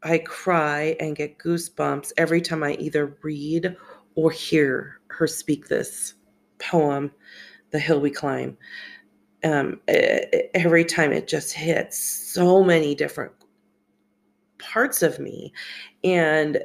I 0.03 0.19
cry 0.19 0.95
and 0.99 1.15
get 1.15 1.37
goosebumps 1.39 2.11
every 2.17 2.41
time 2.41 2.63
I 2.63 2.73
either 2.73 3.17
read 3.21 3.75
or 4.15 4.31
hear 4.31 4.99
her 5.07 5.27
speak 5.27 5.67
this 5.67 6.15
poem, 6.59 7.11
The 7.71 7.79
Hill 7.79 8.01
We 8.01 8.11
Climb. 8.11 8.57
Um, 9.43 9.79
every 9.87 10.85
time 10.85 11.11
it 11.11 11.27
just 11.27 11.53
hits 11.53 11.97
so 11.99 12.63
many 12.63 12.95
different 12.95 13.31
parts 14.57 15.03
of 15.03 15.19
me 15.19 15.53
and 16.03 16.59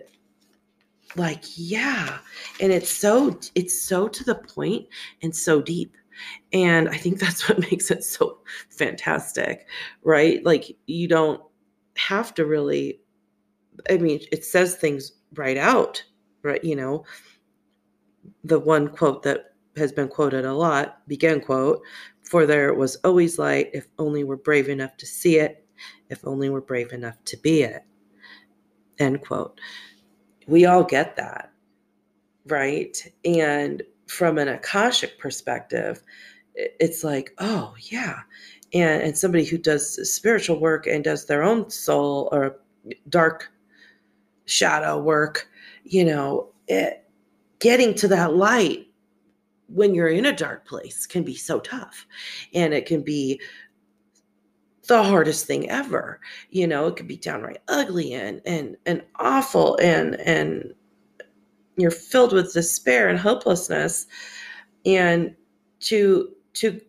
like 1.16 1.44
yeah. 1.56 2.18
And 2.60 2.72
it's 2.72 2.90
so 2.90 3.38
it's 3.54 3.80
so 3.80 4.08
to 4.08 4.24
the 4.24 4.34
point 4.36 4.86
and 5.22 5.34
so 5.34 5.60
deep. 5.60 5.96
And 6.52 6.88
i 6.88 6.96
think 6.96 7.18
that's 7.20 7.48
what 7.48 7.58
makes 7.70 7.90
it 7.90 8.04
so 8.04 8.38
fantastic 8.70 9.66
right? 10.02 10.44
Like 10.44 10.76
you 10.86 11.08
don't 11.08 11.42
have 11.96 12.34
to 12.34 12.46
really 12.46 13.00
i 13.90 13.96
mean 13.96 14.20
it 14.32 14.44
says 14.44 14.76
things 14.76 15.12
right 15.34 15.56
out 15.56 16.02
right 16.42 16.62
you 16.64 16.76
know? 16.76 17.04
The 18.44 18.58
one 18.58 18.88
quote 18.88 19.22
that 19.24 19.54
has 19.76 19.92
been 19.92 20.08
quoted 20.08 20.44
a 20.44 20.52
lot 20.54 21.06
begin 21.08 21.40
quote 21.40 21.80
for 22.22 22.46
there 22.46 22.74
was 22.74 22.96
always 22.96 23.38
light 23.38 23.70
if 23.72 23.88
only 23.98 24.24
we're 24.24 24.36
brave 24.36 24.68
enough 24.68 24.96
to 24.98 25.06
see 25.06 25.38
it 25.38 25.66
if 26.10 26.26
only 26.26 26.50
we're 26.50 26.60
brave 26.60 26.92
enough 26.92 27.16
to 27.24 27.36
be 27.38 27.62
it 27.62 27.84
End 29.00 29.22
quote. 29.22 29.58
We 30.50 30.66
all 30.66 30.84
get 30.84 31.16
that, 31.16 31.52
right? 32.46 32.96
And 33.24 33.82
from 34.08 34.36
an 34.36 34.48
Akashic 34.48 35.18
perspective, 35.18 36.02
it's 36.54 37.04
like, 37.04 37.32
oh, 37.38 37.74
yeah. 37.78 38.18
and, 38.74 39.02
and 39.02 39.16
somebody 39.16 39.44
who 39.44 39.58
does 39.58 40.12
spiritual 40.12 40.58
work 40.60 40.86
and 40.86 41.04
does 41.04 41.26
their 41.26 41.42
own 41.42 41.70
soul 41.70 42.28
or 42.32 42.56
dark 43.08 43.50
shadow 44.46 44.98
work, 44.98 45.48
you 45.84 46.04
know, 46.04 46.48
it, 46.68 47.08
getting 47.60 47.94
to 47.94 48.08
that 48.08 48.34
light 48.34 48.86
when 49.68 49.94
you're 49.94 50.08
in 50.08 50.26
a 50.26 50.36
dark 50.36 50.66
place 50.66 51.06
can 51.06 51.22
be 51.22 51.36
so 51.36 51.60
tough. 51.60 52.06
And 52.54 52.74
it 52.74 52.86
can 52.86 53.02
be 53.02 53.40
the 54.90 55.04
hardest 55.04 55.46
thing 55.46 55.70
ever. 55.70 56.18
You 56.50 56.66
know, 56.66 56.88
it 56.88 56.96
could 56.96 57.06
be 57.06 57.16
downright 57.16 57.62
ugly 57.68 58.12
and 58.12 58.42
and 58.44 58.76
and 58.86 59.02
awful 59.20 59.78
and 59.80 60.16
and 60.20 60.74
you're 61.76 61.92
filled 61.92 62.32
with 62.32 62.52
despair 62.52 63.08
and 63.08 63.16
hopelessness. 63.16 64.08
And 64.84 65.32
to 65.82 66.30
to 66.54 66.80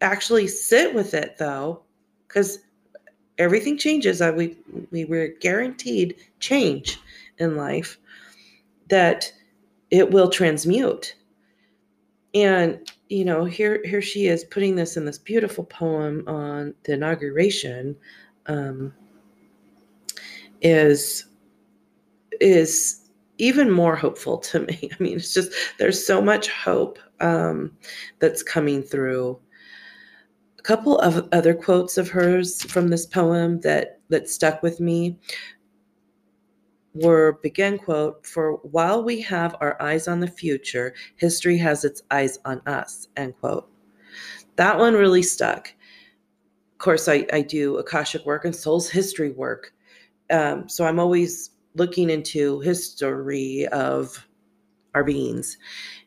actually 0.00 0.48
sit 0.48 0.92
with 0.92 1.14
it 1.14 1.36
though, 1.38 1.82
because 2.26 2.58
everything 3.38 3.78
changes. 3.78 4.20
I, 4.20 4.32
we 4.32 4.58
we 4.90 5.04
were 5.04 5.28
guaranteed 5.40 6.16
change 6.40 6.98
in 7.38 7.54
life 7.54 7.96
that 8.88 9.32
it 9.92 10.10
will 10.10 10.30
transmute. 10.30 11.14
And 12.34 12.90
you 13.08 13.24
know, 13.24 13.44
here 13.44 13.80
here 13.84 14.02
she 14.02 14.26
is 14.26 14.44
putting 14.44 14.74
this 14.74 14.96
in 14.96 15.04
this 15.04 15.18
beautiful 15.18 15.64
poem 15.64 16.24
on 16.26 16.74
the 16.84 16.94
inauguration. 16.94 17.96
Um, 18.46 18.92
is 20.62 21.26
is 22.40 23.08
even 23.38 23.70
more 23.70 23.96
hopeful 23.96 24.38
to 24.38 24.60
me. 24.66 24.90
I 24.92 25.02
mean, 25.02 25.16
it's 25.16 25.34
just 25.34 25.52
there's 25.78 26.04
so 26.04 26.20
much 26.20 26.48
hope 26.48 26.98
um, 27.20 27.72
that's 28.18 28.42
coming 28.42 28.82
through. 28.82 29.38
A 30.58 30.62
couple 30.62 30.98
of 30.98 31.28
other 31.32 31.54
quotes 31.54 31.96
of 31.96 32.08
hers 32.08 32.62
from 32.64 32.88
this 32.88 33.06
poem 33.06 33.60
that 33.60 34.00
that 34.08 34.28
stuck 34.28 34.62
with 34.62 34.80
me 34.80 35.18
were 37.02 37.38
begin 37.42 37.78
quote 37.78 38.24
for 38.26 38.54
while 38.62 39.02
we 39.02 39.20
have 39.20 39.56
our 39.60 39.80
eyes 39.80 40.08
on 40.08 40.20
the 40.20 40.28
future 40.28 40.94
history 41.16 41.58
has 41.58 41.84
its 41.84 42.02
eyes 42.10 42.38
on 42.44 42.60
us 42.66 43.08
end 43.16 43.34
quote. 43.40 43.68
That 44.56 44.78
one 44.78 44.94
really 44.94 45.22
stuck. 45.22 45.74
Of 46.72 46.78
course 46.78 47.08
i, 47.08 47.26
I 47.32 47.42
do 47.42 47.76
akashic 47.78 48.24
work 48.26 48.44
and 48.44 48.54
soul's 48.54 48.88
history 48.88 49.30
work. 49.30 49.72
Um, 50.30 50.68
so 50.68 50.84
i'm 50.84 50.98
always 50.98 51.50
looking 51.74 52.10
into 52.10 52.60
history 52.60 53.66
of 53.68 54.26
our 54.94 55.04
beings. 55.04 55.58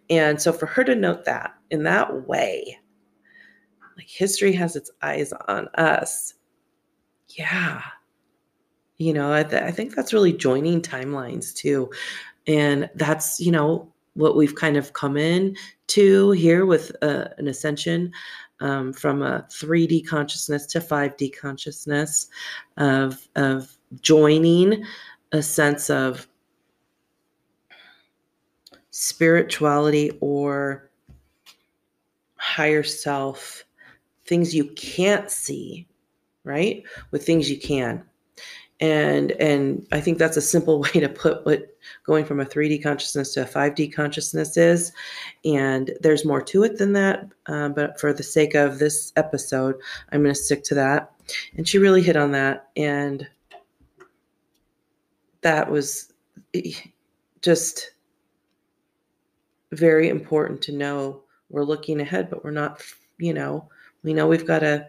And 0.10 0.42
so 0.42 0.52
for 0.52 0.66
her 0.66 0.84
to 0.84 0.96
note 0.96 1.26
that 1.26 1.54
in 1.70 1.84
that 1.84 2.28
way 2.28 2.80
like 3.98 4.08
history 4.08 4.54
has 4.54 4.76
its 4.76 4.90
eyes 5.02 5.34
on 5.48 5.68
us. 5.76 6.34
Yeah 7.28 7.82
you 9.00 9.14
know 9.14 9.34
I, 9.34 9.44
th- 9.44 9.64
I 9.64 9.72
think 9.72 9.96
that's 9.96 10.14
really 10.14 10.34
joining 10.34 10.82
timelines 10.82 11.54
too. 11.54 11.90
And 12.48 12.90
that's 12.96 13.40
you 13.40 13.52
know 13.52 13.92
what 14.14 14.36
we've 14.36 14.56
kind 14.56 14.78
of 14.78 14.94
come 14.94 15.18
in 15.18 15.56
to 15.88 16.32
here 16.32 16.66
with 16.66 16.92
uh, 17.02 17.30
an 17.38 17.48
ascension 17.48 18.12
um, 18.60 18.94
from 18.94 19.24
a 19.24 19.46
3d 19.50 20.06
consciousness 20.06 20.66
to 20.68 20.80
5d 20.80 21.36
consciousness 21.36 22.28
of 22.78 23.28
of 23.36 23.76
joining 24.02 24.84
a 25.32 25.42
sense 25.42 25.90
of 25.90 26.28
spirituality 28.92 30.12
or 30.20 30.90
higher 32.36 32.84
self 32.84 33.64
things 34.26 34.54
you 34.54 34.66
can't 34.76 35.32
see 35.32 35.88
right? 36.44 36.84
With 37.12 37.26
things 37.26 37.50
you 37.50 37.60
can 37.60 38.04
and 38.80 39.32
and 39.34 39.86
i 39.92 40.00
think 40.00 40.18
that's 40.18 40.38
a 40.38 40.42
simple 40.42 40.80
way 40.82 40.90
to 40.92 41.10
put 41.10 41.46
what 41.46 41.76
going 42.06 42.26
from 42.26 42.40
a 42.40 42.46
3d 42.46 42.82
consciousness 42.82 43.34
to 43.34 43.42
a 43.42 43.46
5d 43.46 43.94
consciousness 43.94 44.58
is. 44.58 44.92
And 45.46 45.92
there's 46.02 46.26
more 46.26 46.42
to 46.42 46.64
it 46.64 46.78
than 46.78 46.94
that 46.94 47.26
uh, 47.48 47.70
but 47.70 48.00
for 48.00 48.14
the 48.14 48.24
sake 48.24 48.54
of 48.56 48.80
this 48.80 49.12
episode 49.16 49.76
i'm 50.12 50.22
going 50.22 50.34
to 50.34 50.40
stick 50.40 50.64
to 50.66 50.76
that. 50.76 51.12
And 51.56 51.68
she 51.68 51.78
really 51.78 52.02
hit 52.02 52.16
on 52.16 52.32
that 52.32 52.70
and 52.76 53.28
that 55.42 55.72
was 55.72 56.14
just 57.42 57.92
very 59.72 60.10
important 60.10 60.62
to 60.64 60.72
know 60.72 61.22
we're 61.50 61.64
looking 61.64 62.02
ahead 62.02 62.30
but 62.30 62.44
we're 62.44 62.52
not 62.52 62.82
you 63.20 63.34
know 63.34 63.70
we 64.04 64.14
know 64.14 64.28
we've 64.28 64.48
got 64.48 64.60
to 64.60 64.88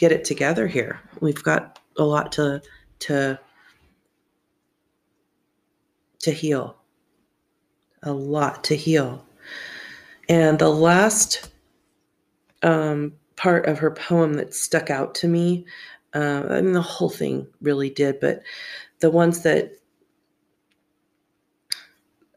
get 0.00 0.12
it 0.12 0.24
together 0.24 0.66
here. 0.66 0.98
We've 1.20 1.42
got 1.42 1.78
a 1.98 2.02
lot 2.02 2.32
to 2.32 2.62
to 3.00 3.38
to 6.20 6.30
heal. 6.30 6.76
A 8.02 8.12
lot 8.12 8.64
to 8.64 8.76
heal. 8.76 9.24
And 10.28 10.58
the 10.58 10.68
last 10.68 11.50
um, 12.62 13.12
part 13.40 13.64
of 13.64 13.78
her 13.78 13.90
poem 13.90 14.34
that 14.34 14.54
stuck 14.54 14.90
out 14.90 15.14
to 15.14 15.26
me 15.26 15.64
uh, 16.14 16.44
i 16.50 16.60
mean 16.60 16.74
the 16.74 16.82
whole 16.82 17.08
thing 17.08 17.46
really 17.62 17.88
did 17.88 18.20
but 18.20 18.42
the 18.98 19.10
ones 19.10 19.42
that 19.42 19.72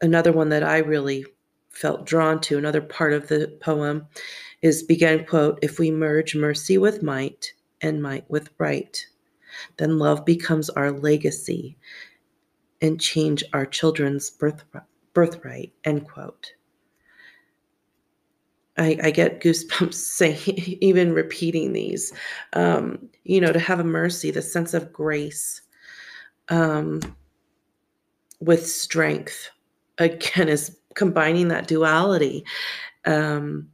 another 0.00 0.32
one 0.32 0.48
that 0.48 0.62
i 0.62 0.78
really 0.78 1.26
felt 1.68 2.06
drawn 2.06 2.40
to 2.40 2.56
another 2.56 2.80
part 2.80 3.12
of 3.12 3.28
the 3.28 3.54
poem 3.60 4.06
is 4.62 4.82
began 4.82 5.26
quote 5.26 5.58
if 5.60 5.78
we 5.78 5.90
merge 5.90 6.34
mercy 6.34 6.78
with 6.78 7.02
might 7.02 7.52
and 7.82 8.02
might 8.02 8.24
with 8.30 8.48
right 8.56 9.06
then 9.76 9.98
love 9.98 10.24
becomes 10.24 10.70
our 10.70 10.92
legacy 10.92 11.76
and 12.80 13.00
change 13.00 13.42
our 13.52 13.66
children's 13.66 14.30
birth, 14.30 14.64
birthright, 15.12 15.72
end 15.84 16.06
quote. 16.06 16.52
I, 18.76 18.98
I, 19.04 19.10
get 19.10 19.40
goosebumps 19.40 19.94
saying, 19.94 20.78
even 20.80 21.12
repeating 21.12 21.72
these. 21.72 22.12
Um, 22.54 23.08
you 23.22 23.40
know, 23.40 23.52
to 23.52 23.60
have 23.60 23.80
a 23.80 23.84
mercy, 23.84 24.30
the 24.30 24.42
sense 24.42 24.74
of 24.74 24.92
grace 24.92 25.62
um, 26.48 27.00
with 28.40 28.66
strength, 28.66 29.50
again, 29.98 30.48
is 30.48 30.76
combining 30.94 31.48
that 31.48 31.68
duality. 31.68 32.44
Um, 33.04 33.68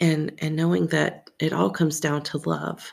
and 0.00 0.32
and 0.38 0.56
knowing 0.56 0.88
that 0.88 1.23
it 1.38 1.52
all 1.52 1.70
comes 1.70 2.00
down 2.00 2.22
to 2.22 2.38
love. 2.38 2.92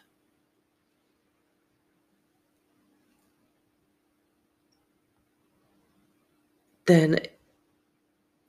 Then 6.86 7.20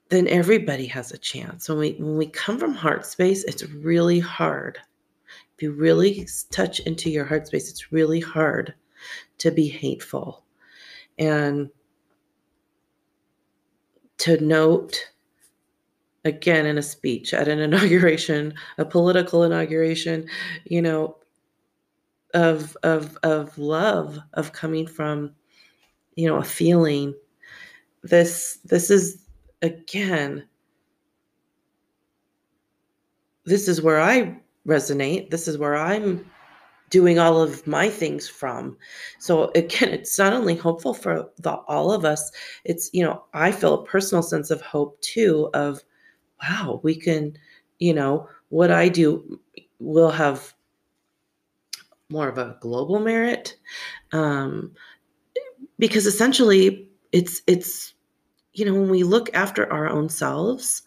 then 0.09 0.29
everybody 0.29 0.87
has 0.87 1.13
a 1.13 1.19
chance. 1.19 1.69
When 1.69 1.79
we 1.79 1.93
when 1.93 2.17
we 2.17 2.27
come 2.27 2.59
from 2.59 2.75
heart 2.75 3.07
space 3.07 3.45
it's 3.45 3.65
really 3.69 4.21
hard. 4.21 4.79
If 5.57 5.63
you 5.63 5.73
really 5.73 6.27
touch 6.51 6.81
into 6.81 7.11
your 7.11 7.25
heart 7.25 7.47
space 7.47 7.71
it's 7.71 7.93
really 7.93 8.21
hard 8.21 8.75
to 9.39 9.51
be 9.51 9.69
hateful. 9.69 10.45
And 11.19 11.71
to 14.19 14.43
note 14.45 14.99
again 16.25 16.67
in 16.67 16.79
a 16.79 16.83
speech 16.83 17.35
at 17.35 17.49
an 17.49 17.59
inauguration, 17.69 18.55
a 18.79 18.85
political 18.85 19.43
inauguration, 19.43 20.27
you 20.65 20.83
know, 20.83 21.17
of 22.35 22.77
of 22.83 23.17
of 23.23 23.57
love, 23.59 24.19
of 24.35 24.53
coming 24.53 24.87
from, 24.87 25.33
you 26.15 26.29
know, 26.29 26.37
a 26.37 26.45
feeling. 26.45 27.15
This 28.03 28.59
this 28.65 28.91
is 28.91 29.25
again 29.63 30.45
this 33.45 33.69
is 33.69 33.83
where 33.83 34.01
I 34.01 34.41
resonate. 34.67 35.31
This 35.31 35.49
is 35.49 35.59
where 35.59 35.77
I'm 35.77 36.25
doing 36.91 37.19
all 37.19 37.41
of 37.41 37.67
my 37.67 37.89
things 37.89 38.29
from. 38.29 38.77
So 39.19 39.51
again, 39.55 39.89
it's 39.93 40.19
not 40.19 40.33
only 40.33 40.55
hopeful 40.55 40.95
for 40.95 41.31
the 41.39 41.53
all 41.53 41.93
of 41.93 42.05
us, 42.05 42.31
it's 42.65 42.91
you 42.93 43.05
know, 43.05 43.25
I 43.35 43.51
feel 43.53 43.75
a 43.75 43.85
personal 43.85 44.23
sense 44.23 44.51
of 44.51 44.61
hope 44.61 45.01
too 45.01 45.51
of 45.55 45.83
wow, 46.43 46.81
we 46.83 46.95
can, 46.95 47.37
you 47.79 47.95
know, 47.95 48.29
what 48.49 48.71
I 48.71 48.89
do 48.89 49.41
will 49.79 50.11
have 50.11 50.53
more 52.11 52.29
of 52.29 52.39
a 52.39 52.57
global 52.61 52.99
merit. 53.01 53.57
Um, 54.13 54.73
because 55.79 56.07
essentially 56.07 56.89
it's 57.11 57.43
it's 57.49 57.95
you 58.53 58.65
know 58.65 58.73
when 58.73 58.89
we 58.89 59.03
look 59.03 59.29
after 59.35 59.71
our 59.73 59.89
own 59.89 60.09
selves 60.09 60.83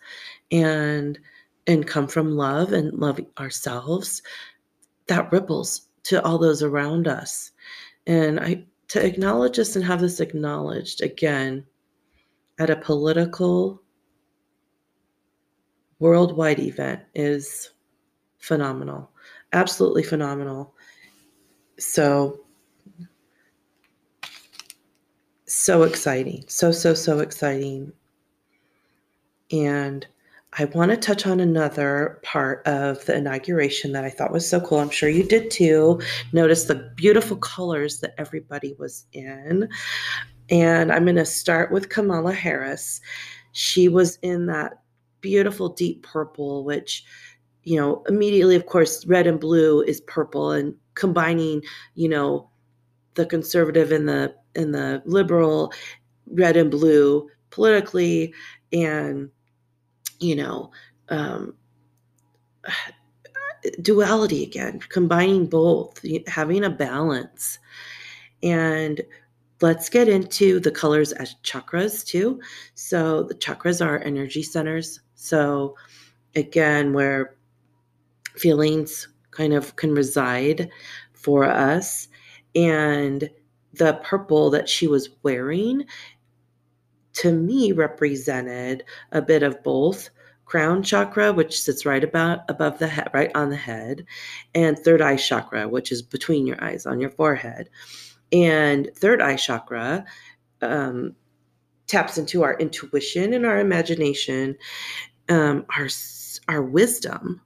and 0.51 1.19
and 1.67 1.85
come 1.85 2.07
from 2.07 2.37
love 2.37 2.71
and 2.71 2.93
love 2.93 3.19
ourselves 3.37 4.21
that 5.07 5.29
ripples 5.33 5.87
to 6.03 6.23
all 6.23 6.37
those 6.37 6.63
around 6.63 7.09
us 7.09 7.51
and 8.07 8.39
i 8.39 8.63
to 8.87 9.05
acknowledge 9.05 9.57
this 9.57 9.75
and 9.75 9.83
have 9.83 9.99
this 9.99 10.21
acknowledged 10.21 11.01
again 11.01 11.65
at 12.59 12.69
a 12.69 12.75
political 12.77 13.81
worldwide 16.05 16.59
event 16.59 17.01
is 17.15 17.71
phenomenal. 18.37 19.09
Absolutely 19.53 20.03
phenomenal. 20.03 20.75
So, 21.79 22.41
so 25.47 25.81
exciting. 25.81 26.43
So, 26.47 26.71
so, 26.71 26.93
so 26.93 27.21
exciting. 27.21 27.91
And 29.51 30.05
I 30.59 30.65
want 30.65 30.91
to 30.91 30.97
touch 30.97 31.25
on 31.25 31.39
another 31.39 32.19
part 32.21 32.65
of 32.67 33.03
the 33.05 33.15
inauguration 33.15 33.91
that 33.93 34.05
I 34.05 34.11
thought 34.11 34.31
was 34.31 34.47
so 34.47 34.61
cool. 34.61 34.77
I'm 34.77 34.91
sure 34.91 35.09
you 35.09 35.23
did 35.23 35.49
too. 35.49 35.99
Notice 36.33 36.65
the 36.65 36.93
beautiful 36.95 37.37
colors 37.37 37.99
that 38.01 38.13
everybody 38.19 38.75
was 38.77 39.05
in. 39.11 39.67
And 40.51 40.91
I'm 40.91 41.05
going 41.05 41.15
to 41.15 41.25
start 41.25 41.71
with 41.71 41.89
Kamala 41.89 42.33
Harris. 42.33 43.01
She 43.53 43.87
was 43.87 44.19
in 44.21 44.45
that 44.45 44.83
beautiful 45.25 45.69
deep 45.69 46.03
purple, 46.03 46.63
which, 46.63 47.03
you 47.63 47.79
know, 47.79 48.03
immediately, 48.07 48.55
of 48.55 48.67
course, 48.67 49.03
red 49.07 49.25
and 49.25 49.39
blue 49.39 49.81
is 49.81 50.01
purple, 50.01 50.51
and 50.51 50.75
combining, 50.93 51.63
you 51.95 52.07
know, 52.07 52.47
the 53.15 53.25
conservative 53.25 53.91
and 53.91 54.07
the 54.07 54.35
and 54.55 54.71
the 54.73 55.01
liberal, 55.05 55.73
red 56.27 56.55
and 56.55 56.69
blue 56.69 57.27
politically, 57.49 58.35
and 58.71 59.31
you 60.19 60.35
know, 60.35 60.69
um, 61.09 61.55
duality 63.81 64.43
again, 64.43 64.79
combining 64.89 65.47
both, 65.47 65.99
having 66.27 66.63
a 66.63 66.69
balance. 66.69 67.57
And 68.43 69.01
let's 69.61 69.89
get 69.89 70.07
into 70.07 70.59
the 70.59 70.71
colors 70.71 71.11
as 71.13 71.35
chakras 71.43 72.05
too. 72.05 72.39
So 72.75 73.23
the 73.23 73.35
chakras 73.35 73.83
are 73.85 73.99
energy 73.99 74.43
centers. 74.43 74.99
So 75.25 75.75
again, 76.35 76.93
where 76.93 77.35
feelings 78.35 79.07
kind 79.31 79.53
of 79.53 79.75
can 79.75 79.93
reside 79.93 80.69
for 81.13 81.45
us. 81.45 82.07
And 82.53 83.29
the 83.73 83.93
purple 84.03 84.51
that 84.51 84.69
she 84.69 84.87
was 84.87 85.09
wearing 85.23 85.85
to 87.13 87.31
me 87.31 87.71
represented 87.71 88.83
a 89.11 89.21
bit 89.21 89.41
of 89.41 89.63
both 89.63 90.09
crown 90.45 90.83
chakra 90.83 91.33
which 91.33 91.59
sits 91.59 91.85
right 91.85 92.03
about 92.03 92.41
above 92.49 92.77
the 92.77 92.87
head 92.87 93.09
right 93.13 93.31
on 93.33 93.49
the 93.49 93.55
head 93.55 94.05
and 94.53 94.77
third 94.77 95.01
eye 95.01 95.15
chakra 95.15 95.67
which 95.67 95.91
is 95.91 96.01
between 96.01 96.45
your 96.45 96.63
eyes 96.63 96.85
on 96.85 96.99
your 96.99 97.09
forehead 97.09 97.67
and 98.31 98.91
third 98.95 99.21
eye 99.21 99.35
chakra 99.35 100.05
um, 100.61 101.15
taps 101.87 102.17
into 102.17 102.43
our 102.43 102.57
intuition 102.59 103.33
and 103.33 103.45
our 103.45 103.59
imagination 103.59 104.55
um, 105.29 105.65
our 105.75 105.87
our 106.47 106.61
wisdom 106.61 107.41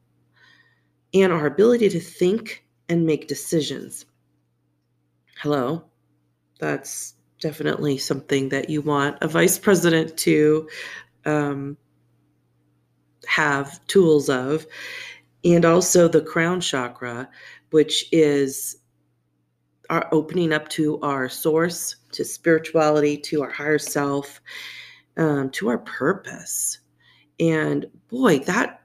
and 1.13 1.32
our 1.32 1.46
ability 1.46 1.89
to 1.89 2.00
think 2.00 2.65
and 2.89 3.06
make 3.06 3.28
decisions 3.28 4.06
hello 5.38 5.84
that's 6.60 7.15
definitely 7.39 7.98
something 7.98 8.50
that 8.50 8.70
you 8.70 8.82
want 8.82 9.18
a 9.22 9.28
vice 9.28 9.58
president 9.58 10.18
to 10.18 10.68
um, 11.26 11.78
have 13.28 13.86
tools 13.88 14.30
of. 14.30 14.65
And 15.46 15.63
also 15.63 16.08
the 16.08 16.22
crown 16.22 16.60
chakra, 16.60 17.30
which 17.72 18.06
is 18.12 18.78
our 19.89 20.08
opening 20.12 20.52
up 20.52 20.68
to 20.70 21.00
our 21.02 21.30
source, 21.30 21.96
to 22.12 22.26
spirituality, 22.26 23.18
to 23.18 23.42
our 23.42 23.50
higher 23.50 23.80
self, 23.80 24.42
um, 25.18 25.50
to 25.52 25.70
our 25.70 25.78
purpose. 25.80 26.80
And 27.39 27.86
boy, 28.10 28.39
that 28.39 28.82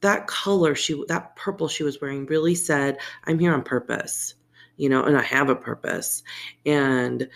that 0.00 0.26
color 0.26 0.74
she 0.74 1.02
that 1.08 1.34
purple 1.36 1.68
she 1.68 1.82
was 1.82 2.00
wearing 2.00 2.26
really 2.26 2.54
said, 2.54 2.98
"I'm 3.24 3.38
here 3.38 3.54
on 3.54 3.62
purpose." 3.62 4.34
you 4.76 4.88
know, 4.88 5.04
and 5.04 5.16
I 5.16 5.22
have 5.22 5.48
a 5.48 5.56
purpose. 5.56 6.22
And 6.66 7.28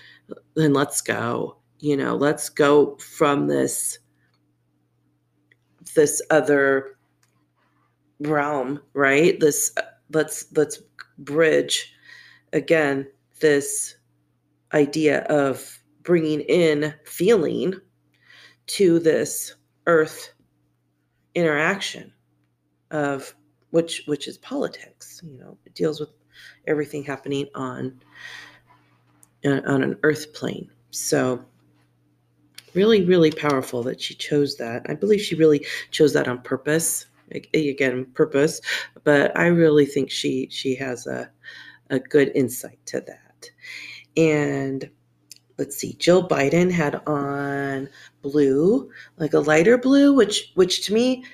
then 0.55 0.73
let's 0.73 1.01
go, 1.01 1.57
you 1.81 1.97
know, 1.97 2.17
let's 2.17 2.49
go 2.49 2.97
from 2.97 3.47
this 3.47 3.99
this 5.95 6.21
other 6.31 6.97
realm, 8.21 8.81
right? 8.93 9.39
This 9.39 9.75
let's 10.13 10.47
let's 10.55 10.83
bridge 11.19 11.95
again 12.53 13.07
this 13.41 13.97
idea 14.75 15.21
of 15.25 15.79
bringing 16.03 16.41
in 16.41 16.95
feeling 17.05 17.75
to 18.67 18.99
this 18.99 19.55
earth 19.89 20.33
interaction 21.35 22.13
of 22.93 23.35
which 23.71 24.03
which 24.07 24.29
is 24.29 24.39
politics 24.39 25.21
you 25.25 25.39
know 25.39 25.59
it 25.67 25.75
deals 25.75 26.01
with 26.01 26.11
everything 26.67 27.03
happening 27.03 27.47
on 27.55 28.01
on 29.45 29.83
an 29.83 29.99
earth 30.03 30.33
plane. 30.35 30.71
So 30.91 31.45
really 32.75 33.05
really 33.05 33.31
powerful 33.31 33.83
that 33.85 34.01
she 34.01 34.15
chose 34.15 34.57
that. 34.57 34.83
I 34.89 34.95
believe 34.95 35.21
she 35.21 35.35
really 35.35 35.65
chose 35.91 36.13
that 36.13 36.29
on 36.29 36.43
purpose. 36.43 37.07
Again, 37.53 38.07
purpose, 38.15 38.61
but 39.05 39.37
I 39.39 39.47
really 39.49 39.85
think 39.85 40.11
she 40.11 40.49
she 40.51 40.75
has 40.77 41.07
a 41.07 41.31
a 41.91 41.99
good 41.99 42.33
insight 42.35 42.79
to 42.87 43.01
that. 43.01 43.51
And 44.17 44.91
let's 45.59 45.77
see, 45.77 45.95
Jill 45.95 46.27
Biden 46.27 46.71
had 46.71 47.03
on 47.07 47.89
blue, 48.23 48.91
like 49.19 49.35
a 49.35 49.41
lighter 49.41 49.77
blue, 49.77 50.15
which 50.15 50.53
which 50.55 50.87
to 50.87 50.95
me 50.95 51.25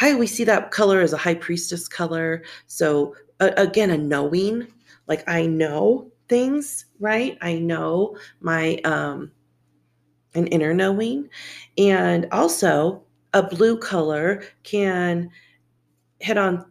I 0.00 0.12
always 0.12 0.34
see 0.34 0.44
that 0.44 0.70
color 0.70 1.00
as 1.00 1.12
a 1.12 1.18
high 1.18 1.34
priestess 1.34 1.88
color. 1.88 2.42
So 2.66 3.14
again, 3.40 3.90
a 3.90 3.98
knowing, 3.98 4.66
like 5.06 5.26
I 5.28 5.46
know 5.46 6.10
things, 6.28 6.86
right? 7.00 7.38
I 7.40 7.58
know 7.58 8.16
my 8.40 8.76
um 8.84 9.30
an 10.34 10.46
inner 10.48 10.74
knowing. 10.74 11.28
And 11.78 12.26
also 12.32 13.02
a 13.32 13.42
blue 13.42 13.78
color 13.78 14.42
can 14.64 15.30
hit 16.20 16.36
on 16.38 16.64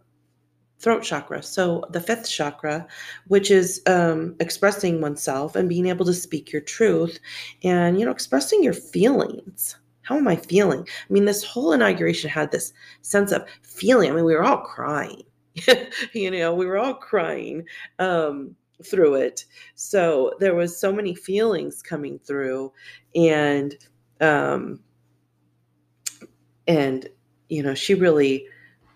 throat 0.83 1.01
chakra. 1.01 1.41
So 1.41 1.83
the 1.89 2.01
fifth 2.01 2.29
chakra, 2.29 2.85
which 3.27 3.49
is 3.49 3.81
um, 3.87 4.35
expressing 4.39 5.01
oneself 5.01 5.55
and 5.55 5.69
being 5.69 5.87
able 5.87 6.05
to 6.05 6.13
speak 6.13 6.51
your 6.51 6.61
truth 6.61 7.19
and, 7.63 7.99
you 7.99 8.05
know, 8.05 8.11
expressing 8.11 8.61
your 8.63 8.73
feelings 8.73 9.77
how 10.03 10.17
am 10.17 10.27
I 10.27 10.35
feeling? 10.35 10.81
I 10.81 11.13
mean, 11.13 11.25
this 11.25 11.43
whole 11.43 11.71
inauguration 11.71 12.29
had 12.29 12.51
this 12.51 12.73
sense 13.01 13.31
of 13.31 13.45
feeling. 13.61 14.11
I 14.11 14.15
mean, 14.15 14.25
we 14.25 14.35
were 14.35 14.43
all 14.43 14.57
crying. 14.57 15.23
you 16.13 16.31
know, 16.31 16.53
we 16.53 16.65
were 16.65 16.77
all 16.77 16.93
crying 16.93 17.65
um, 17.99 18.55
through 18.83 19.15
it. 19.15 19.45
So 19.75 20.33
there 20.39 20.55
was 20.55 20.77
so 20.77 20.91
many 20.91 21.15
feelings 21.15 21.81
coming 21.81 22.19
through, 22.19 22.73
and 23.15 23.75
um, 24.19 24.81
and 26.67 27.07
you 27.49 27.63
know, 27.63 27.73
she 27.73 27.93
really 27.93 28.45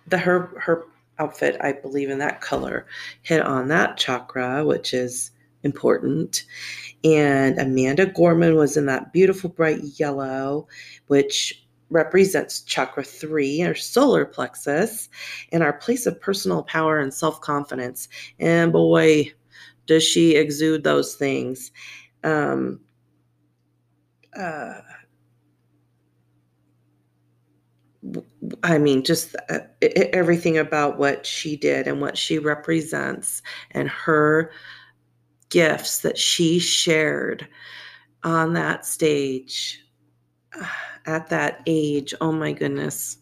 the 0.07 0.17
her 0.17 0.59
her 0.59 0.85
outfit, 1.19 1.57
I 1.61 1.73
believe 1.73 2.09
in 2.09 2.19
that 2.19 2.41
color, 2.41 2.85
hit 3.21 3.41
on 3.41 3.67
that 3.69 3.97
chakra, 3.97 4.65
which 4.65 4.93
is 4.93 5.31
important. 5.63 6.43
And 7.03 7.59
Amanda 7.59 8.05
Gorman 8.05 8.55
was 8.55 8.77
in 8.77 8.85
that 8.87 9.13
beautiful 9.13 9.49
bright 9.49 9.81
yellow, 9.99 10.67
which 11.07 11.63
represents 11.89 12.61
chakra 12.61 13.03
three, 13.03 13.61
our 13.63 13.75
solar 13.75 14.25
plexus, 14.25 15.09
and 15.51 15.63
our 15.63 15.73
place 15.73 16.05
of 16.05 16.19
personal 16.19 16.63
power 16.63 16.99
and 16.99 17.13
self 17.13 17.39
confidence. 17.41 18.09
And 18.39 18.71
boy, 18.71 19.31
does 19.87 20.03
she 20.03 20.35
exude 20.35 20.83
those 20.83 21.15
things. 21.15 21.71
Um, 22.23 22.81
uh, 24.37 24.81
I 28.63 28.77
mean, 28.77 29.03
just 29.03 29.35
uh, 29.49 29.59
everything 29.81 30.57
about 30.57 30.97
what 30.97 31.25
she 31.25 31.57
did 31.57 31.87
and 31.87 31.99
what 31.99 32.17
she 32.17 32.37
represents 32.37 33.41
and 33.71 33.89
her 33.89 34.51
gifts 35.49 36.01
that 36.01 36.17
she 36.17 36.59
shared 36.59 37.47
on 38.23 38.53
that 38.53 38.85
stage 38.85 39.83
at 41.05 41.27
that 41.29 41.61
age. 41.65 42.13
Oh 42.21 42.31
my 42.31 42.51
goodness, 42.51 43.17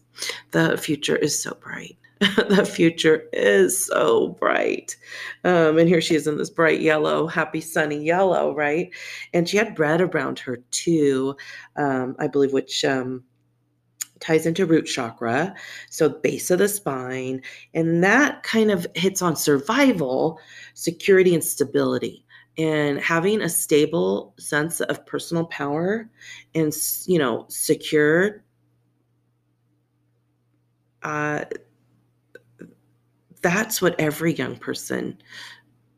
the 0.50 0.76
future 0.76 1.16
is 1.16 1.40
so 1.40 1.56
bright. 1.60 1.96
the 2.20 2.64
future 2.64 3.24
is 3.34 3.86
so 3.86 4.28
bright. 4.28 4.96
Um, 5.44 5.76
and 5.78 5.86
here 5.86 6.00
she 6.00 6.14
is 6.14 6.26
in 6.26 6.38
this 6.38 6.48
bright 6.48 6.80
yellow, 6.80 7.26
happy 7.26 7.60
sunny 7.60 8.02
yellow, 8.02 8.54
right? 8.54 8.90
And 9.34 9.46
she 9.46 9.58
had 9.58 9.78
red 9.78 10.00
around 10.00 10.38
her 10.38 10.56
too, 10.70 11.36
um, 11.76 12.16
I 12.18 12.26
believe, 12.26 12.54
which 12.54 12.86
um, 12.86 13.22
ties 14.20 14.46
into 14.46 14.66
root 14.66 14.86
chakra, 14.86 15.54
so 15.90 16.08
base 16.08 16.50
of 16.50 16.58
the 16.58 16.68
spine, 16.68 17.42
and 17.74 18.02
that 18.02 18.42
kind 18.42 18.70
of 18.70 18.86
hits 18.94 19.22
on 19.22 19.36
survival, 19.36 20.38
security, 20.74 21.34
and 21.34 21.44
stability. 21.44 22.24
And 22.58 22.98
having 23.00 23.42
a 23.42 23.50
stable 23.50 24.34
sense 24.38 24.80
of 24.80 25.04
personal 25.04 25.44
power 25.46 26.08
and, 26.54 26.74
you 27.04 27.18
know, 27.18 27.44
secure, 27.48 28.42
uh, 31.02 31.44
that's 33.42 33.82
what 33.82 33.94
every 34.00 34.32
young 34.32 34.56
person 34.56 35.18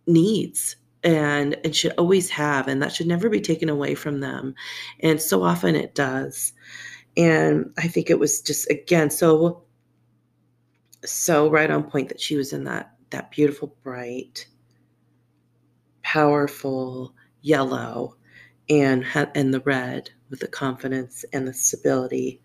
needs 0.06 0.76
and 1.04 1.56
and 1.64 1.74
should 1.74 1.92
always 1.96 2.28
have 2.28 2.66
and 2.66 2.82
that 2.82 2.92
should 2.92 3.06
never 3.06 3.28
be 3.28 3.40
taken 3.40 3.68
away 3.68 3.94
from 3.94 4.20
them 4.20 4.54
and 5.00 5.20
so 5.20 5.42
often 5.42 5.74
it 5.74 5.94
does 5.94 6.52
and 7.16 7.72
i 7.78 7.88
think 7.88 8.10
it 8.10 8.18
was 8.18 8.40
just 8.40 8.70
again 8.70 9.10
so 9.10 9.62
so 11.04 11.48
right 11.48 11.70
on 11.70 11.82
point 11.82 12.08
that 12.08 12.20
she 12.20 12.36
was 12.36 12.52
in 12.52 12.64
that 12.64 12.92
that 13.10 13.30
beautiful 13.30 13.74
bright 13.82 14.46
powerful 16.02 17.14
yellow 17.42 18.14
and 18.70 19.04
and 19.34 19.52
the 19.52 19.60
red 19.60 20.10
with 20.30 20.40
the 20.40 20.48
confidence 20.48 21.24
and 21.32 21.46
the 21.46 21.52
stability. 21.52 22.40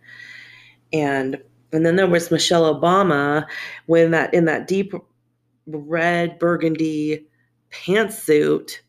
And 0.91 1.41
and 1.71 1.85
then 1.85 1.95
there 1.95 2.07
was 2.07 2.29
Michelle 2.29 2.79
Obama 2.79 3.47
when 3.87 4.11
that 4.11 4.33
in 4.33 4.45
that 4.45 4.67
deep 4.67 4.93
red 5.67 6.37
burgundy 6.39 7.25
pantsuit 7.71 8.79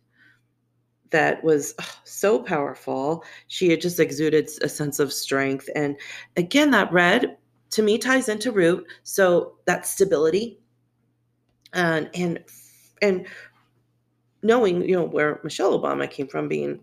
that 1.14 1.44
was 1.44 1.76
so 2.02 2.40
powerful. 2.40 3.22
She 3.46 3.70
had 3.70 3.80
just 3.80 4.00
exuded 4.00 4.50
a 4.62 4.68
sense 4.68 4.98
of 4.98 5.12
strength. 5.12 5.70
And 5.76 5.96
again, 6.36 6.72
that 6.72 6.92
red 6.92 7.36
to 7.70 7.82
me 7.82 7.98
ties 7.98 8.28
into 8.28 8.50
root. 8.50 8.84
So 9.04 9.54
that 9.66 9.86
stability 9.86 10.58
and 11.72 12.10
and 12.14 12.40
and 13.00 13.28
knowing, 14.42 14.82
you 14.82 14.96
know, 14.96 15.04
where 15.04 15.40
Michelle 15.44 15.80
Obama 15.80 16.10
came 16.10 16.26
from 16.26 16.48
being 16.48 16.80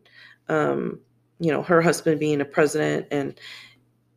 um, 0.47 1.01
you 1.39 1.51
know, 1.51 1.61
her 1.61 1.81
husband 1.81 2.17
being 2.17 2.39
a 2.39 2.45
president 2.45 3.07
and 3.11 3.37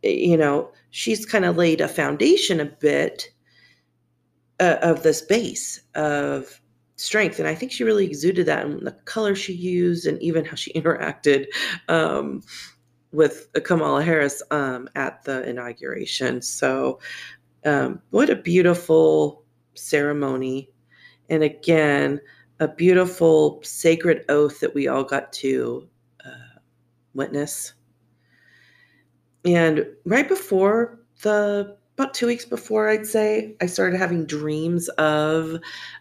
you 0.05 0.37
know, 0.37 0.70
she's 0.90 1.27
kind 1.27 1.44
of 1.44 1.57
laid 1.57 1.81
a 1.81 1.88
foundation 1.88 2.61
a 2.61 2.66
bit 2.66 3.31
uh, 4.61 4.77
of 4.81 5.03
this 5.03 5.22
base 5.22 5.81
of 5.96 6.61
strength 6.97 7.39
and 7.39 7.49
i 7.49 7.55
think 7.55 7.73
she 7.73 7.85
really 7.85 8.07
exuded 8.07 8.47
that 8.47 8.65
in 8.65 8.85
the 8.85 8.93
color 9.05 9.35
she 9.35 9.53
used 9.53 10.07
and 10.07 10.21
even 10.23 10.45
how 10.45 10.55
she 10.55 10.73
interacted 10.75 11.47
um, 11.89 12.43
with 13.13 13.49
kamala 13.65 14.03
harris 14.03 14.43
um, 14.51 14.89
at 14.97 15.23
the 15.25 15.49
inauguration. 15.49 16.43
So 16.43 16.99
um, 17.65 18.03
what 18.11 18.29
a 18.29 18.37
beautiful 18.37 19.45
ceremony. 19.75 20.71
And 21.31 21.43
again 21.43 22.21
a 22.61 22.69
beautiful 22.69 23.61
sacred 23.63 24.25
oath 24.29 24.61
that 24.61 24.75
we 24.75 24.89
all 24.89 25.05
got 25.05 25.33
to 25.33 25.89
uh, 26.25 26.59
witness. 27.15 27.73
And 29.45 29.87
right 30.05 30.29
before 30.29 31.01
the 31.23 31.77
about 31.95 32.13
two 32.13 32.27
weeks 32.27 32.45
before, 32.45 32.89
I'd 32.89 33.07
say, 33.07 33.55
I 33.61 33.67
started 33.67 33.99
having 33.99 34.27
dreams 34.27 34.89
of 34.91 35.61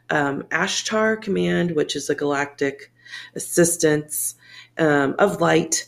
um, 0.09 0.43
Ashtar 0.49 1.21
Command, 1.21 1.75
which 1.75 1.95
is 1.95 2.09
a 2.09 2.15
galactic 2.15 2.91
assistance 3.35 4.35
um, 4.79 5.15
of 5.19 5.39
light, 5.39 5.87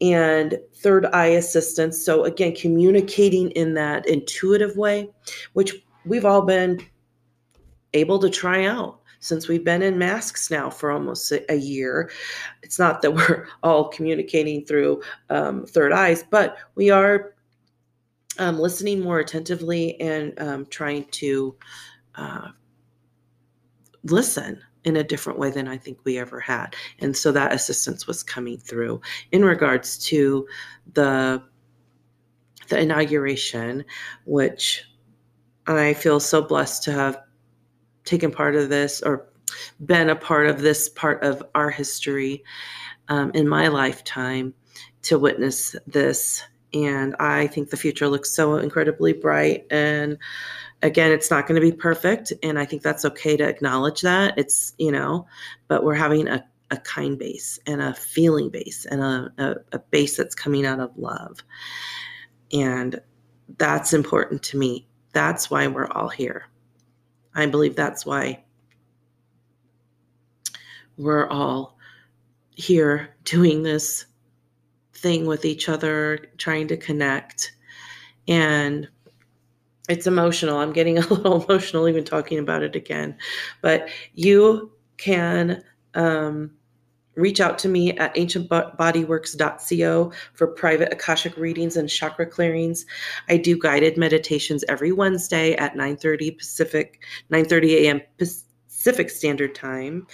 and 0.00 0.58
Third 0.74 1.06
Eye 1.06 1.28
assistance. 1.28 2.04
So, 2.04 2.24
again, 2.24 2.54
communicating 2.54 3.50
in 3.52 3.74
that 3.74 4.06
intuitive 4.06 4.76
way, 4.76 5.08
which 5.54 5.74
we've 6.04 6.26
all 6.26 6.42
been 6.42 6.80
able 7.94 8.18
to 8.18 8.28
try 8.28 8.66
out 8.66 9.00
since 9.20 9.48
we've 9.48 9.64
been 9.64 9.82
in 9.82 9.98
masks 9.98 10.50
now 10.50 10.68
for 10.68 10.90
almost 10.90 11.32
a 11.48 11.56
year. 11.56 12.10
It's 12.62 12.78
not 12.78 13.00
that 13.00 13.12
we're 13.14 13.48
all 13.62 13.88
communicating 13.88 14.66
through 14.66 15.00
um, 15.30 15.64
third 15.64 15.92
eyes, 15.92 16.24
but 16.30 16.58
we 16.74 16.90
are 16.90 17.32
um, 18.38 18.58
listening 18.58 19.00
more 19.00 19.18
attentively 19.18 20.00
and 20.00 20.38
um, 20.40 20.66
trying 20.66 21.04
to 21.12 21.56
uh, 22.14 22.48
listen 24.04 24.60
in 24.84 24.96
a 24.96 25.04
different 25.04 25.38
way 25.38 25.50
than 25.50 25.66
I 25.66 25.76
think 25.76 25.98
we 26.04 26.18
ever 26.18 26.38
had. 26.38 26.76
And 27.00 27.16
so 27.16 27.32
that 27.32 27.52
assistance 27.52 28.06
was 28.06 28.22
coming 28.22 28.56
through 28.56 29.00
in 29.32 29.44
regards 29.44 29.98
to 30.06 30.46
the 30.94 31.42
the 32.68 32.80
inauguration, 32.80 33.84
which 34.24 34.82
I 35.68 35.94
feel 35.94 36.18
so 36.18 36.42
blessed 36.42 36.82
to 36.84 36.92
have 36.92 37.22
taken 38.04 38.30
part 38.30 38.56
of 38.56 38.68
this 38.68 39.02
or 39.02 39.28
been 39.84 40.10
a 40.10 40.16
part 40.16 40.46
of 40.46 40.60
this 40.60 40.88
part 40.88 41.22
of 41.22 41.42
our 41.54 41.70
history 41.70 42.42
um, 43.08 43.30
in 43.34 43.48
my 43.48 43.68
lifetime 43.68 44.54
to 45.02 45.18
witness 45.18 45.76
this 45.86 46.42
and 46.84 47.16
I 47.18 47.46
think 47.46 47.70
the 47.70 47.76
future 47.76 48.06
looks 48.06 48.30
so 48.30 48.56
incredibly 48.56 49.14
bright. 49.14 49.66
And 49.70 50.18
again, 50.82 51.10
it's 51.10 51.30
not 51.30 51.46
going 51.46 51.58
to 51.58 51.66
be 51.66 51.74
perfect. 51.74 52.34
And 52.42 52.58
I 52.58 52.66
think 52.66 52.82
that's 52.82 53.06
okay 53.06 53.34
to 53.36 53.48
acknowledge 53.48 54.02
that. 54.02 54.34
It's, 54.36 54.74
you 54.76 54.92
know, 54.92 55.26
but 55.68 55.84
we're 55.84 55.94
having 55.94 56.28
a, 56.28 56.44
a 56.70 56.76
kind 56.76 57.18
base 57.18 57.58
and 57.66 57.80
a 57.80 57.94
feeling 57.94 58.50
base 58.50 58.84
and 58.84 59.00
a, 59.00 59.32
a, 59.38 59.54
a 59.76 59.78
base 59.78 60.18
that's 60.18 60.34
coming 60.34 60.66
out 60.66 60.80
of 60.80 60.90
love. 60.98 61.42
And 62.52 63.00
that's 63.56 63.94
important 63.94 64.42
to 64.44 64.58
me. 64.58 64.86
That's 65.14 65.50
why 65.50 65.66
we're 65.68 65.90
all 65.92 66.10
here. 66.10 66.44
I 67.34 67.46
believe 67.46 67.74
that's 67.74 68.04
why 68.04 68.44
we're 70.98 71.28
all 71.28 71.78
here 72.50 73.14
doing 73.24 73.62
this 73.62 74.04
thing 74.96 75.26
with 75.26 75.44
each 75.44 75.68
other, 75.68 76.18
trying 76.38 76.68
to 76.68 76.76
connect. 76.76 77.52
And 78.28 78.88
it's 79.88 80.06
emotional. 80.06 80.58
I'm 80.58 80.72
getting 80.72 80.98
a 80.98 81.06
little 81.06 81.42
emotional 81.42 81.88
even 81.88 82.04
talking 82.04 82.38
about 82.38 82.62
it 82.62 82.76
again. 82.76 83.16
But 83.62 83.88
you 84.14 84.72
can 84.96 85.62
um, 85.94 86.50
reach 87.16 87.40
out 87.40 87.58
to 87.58 87.68
me 87.68 87.96
at 87.98 88.14
ancientbodyworks.co 88.14 90.12
for 90.34 90.46
private 90.46 90.92
Akashic 90.92 91.36
readings 91.36 91.76
and 91.76 91.88
chakra 91.88 92.26
clearings. 92.26 92.86
I 93.28 93.38
do 93.38 93.58
guided 93.58 93.96
meditations 93.96 94.64
every 94.68 94.92
Wednesday 94.92 95.54
at 95.54 95.74
9:30 95.74 96.38
Pacific, 96.38 97.02
9:30 97.32 97.70
a.m. 97.82 98.00
Pacific 98.18 99.10
Standard 99.10 99.54
Time. 99.54 100.06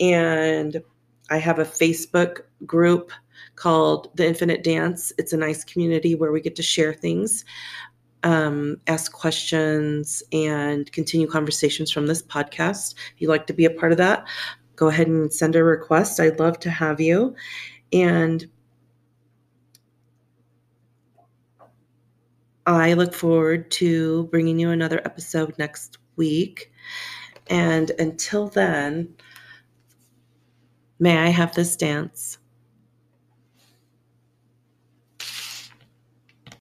And 0.00 0.82
I 1.28 1.38
have 1.38 1.58
a 1.58 1.64
Facebook 1.64 2.42
group 2.64 3.10
called 3.56 4.10
The 4.14 4.26
Infinite 4.26 4.62
Dance. 4.62 5.12
It's 5.18 5.32
a 5.32 5.36
nice 5.36 5.64
community 5.64 6.14
where 6.14 6.30
we 6.30 6.40
get 6.40 6.56
to 6.56 6.62
share 6.62 6.94
things, 6.94 7.44
um, 8.22 8.76
ask 8.86 9.12
questions, 9.12 10.22
and 10.32 10.90
continue 10.92 11.26
conversations 11.26 11.90
from 11.90 12.06
this 12.06 12.22
podcast. 12.22 12.94
If 13.14 13.22
you'd 13.22 13.28
like 13.28 13.46
to 13.48 13.54
be 13.54 13.64
a 13.64 13.70
part 13.70 13.92
of 13.92 13.98
that, 13.98 14.26
go 14.76 14.88
ahead 14.88 15.08
and 15.08 15.32
send 15.32 15.56
a 15.56 15.64
request. 15.64 16.20
I'd 16.20 16.38
love 16.38 16.60
to 16.60 16.70
have 16.70 17.00
you. 17.00 17.34
And 17.92 18.46
I 22.66 22.94
look 22.94 23.14
forward 23.14 23.70
to 23.72 24.24
bringing 24.24 24.58
you 24.58 24.70
another 24.70 25.00
episode 25.04 25.56
next 25.56 25.98
week. 26.16 26.72
And 27.48 27.92
until 27.98 28.48
then, 28.48 29.14
may 30.98 31.16
I 31.16 31.28
have 31.28 31.54
this 31.54 31.76
dance? 31.76 32.38